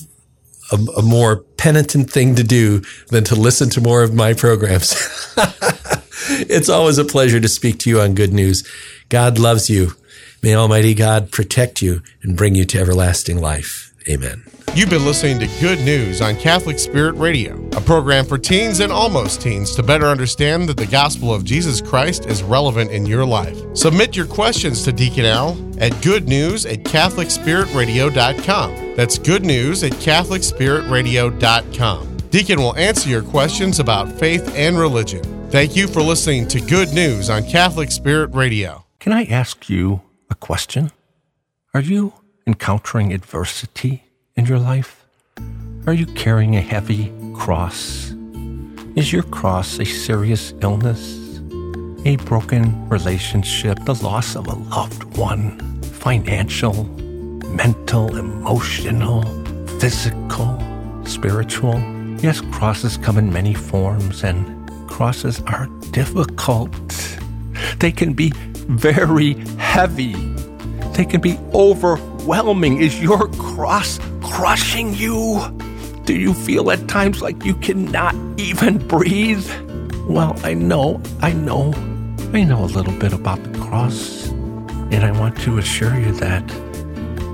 a, 0.72 0.76
a 0.98 1.02
more 1.02 1.38
penitent 1.56 2.10
thing 2.10 2.34
to 2.36 2.44
do 2.44 2.82
than 3.08 3.24
to 3.24 3.34
listen 3.34 3.70
to 3.70 3.80
more 3.80 4.02
of 4.02 4.14
my 4.14 4.34
programs. 4.34 4.94
it's 6.28 6.68
always 6.68 6.98
a 6.98 7.04
pleasure 7.04 7.40
to 7.40 7.48
speak 7.48 7.78
to 7.80 7.90
you 7.90 8.00
on 8.00 8.14
good 8.14 8.32
news. 8.32 8.66
God 9.08 9.38
loves 9.38 9.68
you. 9.68 9.92
May 10.42 10.54
Almighty 10.54 10.94
God 10.94 11.30
protect 11.30 11.82
you 11.82 12.02
and 12.22 12.36
bring 12.36 12.54
you 12.54 12.64
to 12.66 12.78
everlasting 12.78 13.40
life. 13.40 13.89
Amen. 14.10 14.42
You've 14.74 14.90
been 14.90 15.04
listening 15.04 15.38
to 15.40 15.48
Good 15.60 15.80
News 15.80 16.20
on 16.20 16.36
Catholic 16.36 16.78
Spirit 16.78 17.16
Radio, 17.16 17.56
a 17.72 17.80
program 17.80 18.24
for 18.24 18.38
teens 18.38 18.78
and 18.80 18.92
almost 18.92 19.40
teens 19.40 19.74
to 19.74 19.82
better 19.82 20.06
understand 20.06 20.68
that 20.68 20.76
the 20.76 20.86
gospel 20.86 21.34
of 21.34 21.44
Jesus 21.44 21.80
Christ 21.80 22.26
is 22.26 22.44
relevant 22.44 22.92
in 22.92 23.04
your 23.04 23.24
life. 23.24 23.58
Submit 23.74 24.16
your 24.16 24.26
questions 24.26 24.84
to 24.84 24.92
Deacon 24.92 25.24
Al 25.24 25.54
at 25.80 25.90
goodnews 26.02 26.72
at 26.72 26.84
catholicspiritradio.com. 26.84 28.94
That's 28.96 29.18
good 29.18 29.44
news 29.44 29.82
at 29.82 29.90
catholicspiritradio.com. 29.92 32.16
Deacon 32.30 32.60
will 32.60 32.76
answer 32.76 33.08
your 33.08 33.22
questions 33.22 33.80
about 33.80 34.12
faith 34.20 34.54
and 34.54 34.78
religion. 34.78 35.24
Thank 35.50 35.74
you 35.74 35.88
for 35.88 36.00
listening 36.00 36.46
to 36.48 36.60
Good 36.60 36.92
News 36.92 37.28
on 37.28 37.42
Catholic 37.42 37.90
Spirit 37.90 38.32
Radio. 38.34 38.84
Can 39.00 39.12
I 39.12 39.24
ask 39.24 39.68
you 39.68 40.02
a 40.30 40.36
question? 40.36 40.92
Are 41.74 41.80
you 41.80 42.12
encountering 42.46 43.12
adversity 43.12 44.04
in 44.36 44.46
your 44.46 44.58
life? 44.58 45.04
Are 45.86 45.92
you 45.92 46.06
carrying 46.06 46.56
a 46.56 46.60
heavy 46.60 47.12
cross? 47.34 48.14
Is 48.96 49.12
your 49.12 49.22
cross 49.22 49.78
a 49.78 49.84
serious 49.84 50.52
illness, 50.60 51.40
a 52.04 52.16
broken 52.24 52.88
relationship, 52.88 53.78
the 53.84 53.94
loss 53.94 54.36
of 54.36 54.46
a 54.46 54.54
loved 54.54 55.04
one, 55.16 55.80
financial, 55.82 56.84
mental, 57.48 58.16
emotional, 58.16 59.22
physical, 59.78 60.58
spiritual? 61.04 61.78
Yes, 62.20 62.40
crosses 62.52 62.96
come 62.96 63.16
in 63.16 63.32
many 63.32 63.54
forms, 63.54 64.24
and 64.24 64.68
crosses 64.88 65.40
are 65.46 65.66
difficult. 65.92 66.70
They 67.78 67.92
can 67.92 68.12
be 68.12 68.32
very 68.34 69.34
heavy. 69.56 70.12
They 70.92 71.04
can 71.04 71.20
be 71.20 71.38
overwhelming. 71.54 72.09
Is 72.80 73.00
your 73.00 73.28
cross 73.32 73.98
crushing 74.22 74.94
you? 74.94 75.38
Do 76.04 76.14
you 76.14 76.32
feel 76.32 76.70
at 76.70 76.88
times 76.88 77.20
like 77.20 77.44
you 77.44 77.54
cannot 77.54 78.14
even 78.38 78.78
breathe? 78.78 79.48
Well, 80.08 80.38
I 80.42 80.54
know, 80.54 81.00
I 81.20 81.32
know, 81.32 81.74
I 82.32 82.44
know 82.44 82.64
a 82.64 82.66
little 82.66 82.92
bit 82.94 83.12
about 83.12 83.42
the 83.42 83.58
cross, 83.58 84.28
and 84.28 85.04
I 85.04 85.12
want 85.12 85.38
to 85.42 85.58
assure 85.58 85.98
you 85.98 86.12
that 86.12 86.50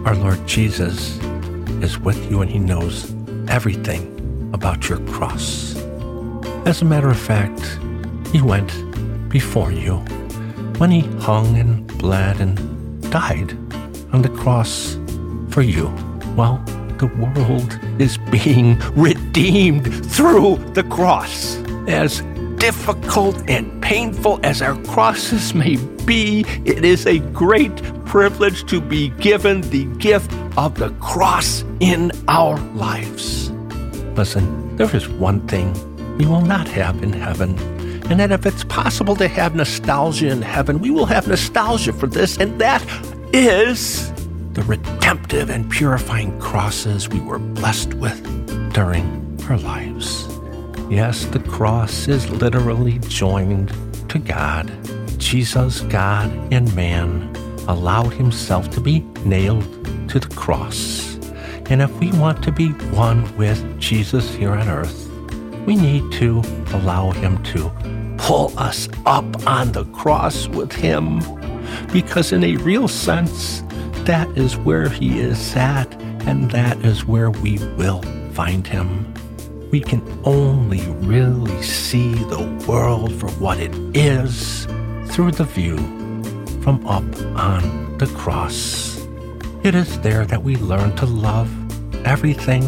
our 0.05 0.15
Lord 0.17 0.47
Jesus 0.47 1.19
is 1.83 1.99
with 1.99 2.31
you 2.31 2.43
and 2.43 2.51
He 2.51 2.59
knows 2.59 3.15
everything 3.49 4.51
about 4.53 4.89
your 4.89 4.99
cross. 5.07 5.77
As 6.67 6.83
a 6.83 6.85
matter 6.85 7.09
of 7.09 7.19
fact, 7.19 7.79
He 8.33 8.43
went 8.43 8.73
before 9.29 9.71
you 9.71 9.99
when 10.79 10.91
He 10.91 11.01
hung 11.21 11.57
and 11.57 11.87
bled 11.99 12.41
and 12.41 12.57
died 13.11 13.57
on 14.13 14.23
the 14.23 14.29
cross 14.29 14.99
for 15.51 15.63
you. 15.63 15.87
Well, 16.37 16.63
the 16.99 17.07
world 17.07 17.79
is 18.01 18.19
being 18.31 18.79
redeemed 18.95 20.05
through 20.07 20.57
the 20.73 20.83
cross. 20.85 21.57
As 21.89 22.23
difficult 22.57 23.37
and 23.49 23.83
painful 23.83 24.41
as 24.43 24.63
our 24.63 24.77
crosses 24.85 25.55
may 25.55 25.77
be, 26.07 26.45
it 26.65 26.85
is 26.85 27.07
a 27.07 27.19
great 27.19 27.77
privilege 28.07 28.65
to 28.67 28.81
be 28.81 29.11
given 29.11 29.61
the 29.63 29.85
gift 29.99 30.33
of 30.57 30.77
the 30.77 30.91
cross 31.01 31.65
in 31.81 32.11
our 32.29 32.59
lives. 32.75 33.51
Listen, 34.17 34.77
there 34.77 34.95
is 34.97 35.09
one 35.09 35.47
thing 35.49 35.75
we 36.17 36.25
will 36.25 36.41
not 36.41 36.67
have 36.69 37.03
in 37.03 37.13
heaven. 37.13 37.59
And 38.09 38.21
that 38.21 38.31
if 38.31 38.47
it's 38.47 38.65
possible 38.65 39.17
to 39.17 39.29
have 39.29 39.55
nostalgia 39.55 40.29
in 40.29 40.41
heaven, 40.41 40.79
we 40.81 40.91
will 40.91 41.07
have 41.07 41.27
nostalgia 41.29 41.93
for 41.93 42.07
this, 42.07 42.39
and 42.39 42.59
that 42.61 42.81
is 43.37 44.11
the 44.55 44.63
redemptive 44.63 45.51
and 45.51 45.71
purifying 45.71 46.39
crosses 46.41 47.07
we 47.11 47.21
were 47.21 47.39
blessed 47.39 47.93
with 47.95 48.23
during 48.73 49.39
our 49.51 49.59
lives. 49.59 50.27
Yes, 50.89 51.27
the 51.27 51.41
cross 51.41 52.09
is 52.09 52.31
literally 52.31 52.99
joined 53.09 53.75
to 54.09 54.19
God. 54.19 54.73
Jesus, 55.19 55.83
God, 55.83 56.31
and 56.51 56.75
man 56.75 57.31
allowed 57.69 58.15
himself 58.15 58.71
to 58.71 58.81
be 58.81 59.01
nailed 59.27 59.65
to 60.09 60.19
the 60.19 60.35
cross. 60.35 61.17
And 61.69 61.83
if 61.83 61.93
we 62.01 62.13
want 62.13 62.43
to 62.45 62.53
be 62.53 62.69
one 62.95 63.37
with 63.37 63.79
Jesus 63.79 64.35
here 64.35 64.53
on 64.53 64.67
earth, 64.69 65.11
we 65.67 65.77
need 65.77 66.11
to 66.13 66.41
allow 66.73 67.11
him 67.11 67.43
to 67.43 67.71
pull 68.17 68.59
us 68.59 68.89
up 69.05 69.47
on 69.47 69.73
the 69.73 69.85
cross 69.87 70.49
with 70.49 70.73
him. 70.73 71.21
Because, 71.93 72.33
in 72.33 72.45
a 72.45 72.57
real 72.57 72.89
sense, 72.89 73.63
that 74.05 74.29
is 74.37 74.57
where 74.57 74.89
he 74.89 75.19
is 75.19 75.57
at, 75.57 75.93
and 76.27 76.51
that 76.51 76.85
is 76.85 77.07
where 77.07 77.31
we 77.31 77.59
will 77.77 78.03
find 78.33 78.67
him. 78.67 79.13
We 79.71 79.81
can 79.81 80.03
only 80.25 80.81
really 81.07 81.63
see 81.63 82.15
the 82.15 82.65
world 82.69 83.13
for 83.15 83.29
what 83.33 83.59
it 83.59 83.75
is 83.97 84.67
through 85.07 85.33
the 85.33 85.45
view 85.45 85.77
from 86.63 86.87
up 86.87 87.05
on 87.37 87.99
the 87.99 88.07
cross. 88.07 89.05
It 89.65 89.75
is 89.75 89.99
there 90.01 90.25
that 90.27 90.45
we 90.45 90.57
learn 90.57 90.95
to 90.97 91.07
love 91.07 91.51
everything 92.07 92.65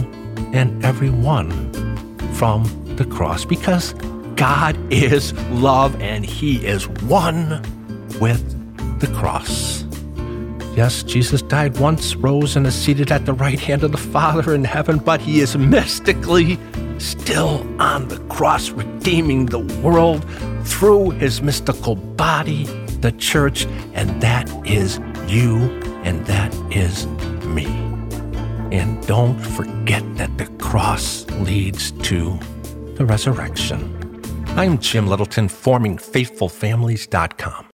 and 0.53 0.85
everyone 0.85 1.51
from 2.35 2.65
the 2.97 3.05
cross 3.05 3.45
because 3.45 3.93
God 4.35 4.77
is 4.93 5.33
love 5.51 6.01
and 6.01 6.25
He 6.25 6.67
is 6.67 6.89
one 6.89 7.63
with 8.21 8.58
the 9.01 9.09
cross. 9.09 9.85
Yes, 10.77 11.03
Jesus 11.03 11.43
died 11.43 11.79
once, 11.79 12.15
rose, 12.15 12.57
and 12.57 12.67
is 12.67 12.75
seated 12.75 13.11
at 13.11 13.27
the 13.27 13.33
right 13.33 13.59
hand 13.59 13.83
of 13.83 13.93
the 13.93 13.99
Father 13.99 14.55
in 14.55 14.65
heaven, 14.65 14.99
but 14.99 15.21
He 15.21 15.41
is 15.41 15.57
mystically 15.57 16.59
still 16.99 17.67
on 17.81 18.09
the 18.09 18.19
cross, 18.29 18.71
redeeming 18.71 19.47
the 19.47 19.61
world 19.83 20.25
through 20.65 21.11
His 21.11 21.43
mystical 21.43 21.97
body, 21.97 22.65
the 23.01 23.13
church, 23.13 23.67
and 23.95 24.21
that 24.23 24.49
is 24.67 25.01
you, 25.27 25.57
and 26.05 26.25
that 26.27 26.55
is 26.71 27.07
me. 27.45 27.67
And 28.71 29.05
don't 29.07 29.41
forget 29.41 30.05
that 30.17 30.37
the 30.39 30.47
cross 30.63 31.29
leads 31.31 31.91
to 31.91 32.39
the 32.95 33.07
resurrection. 33.07 33.95
I'm 34.51 34.79
Jim 34.79 35.07
Littleton, 35.07 35.49
formingfaithfulfamilies.com. 35.49 37.67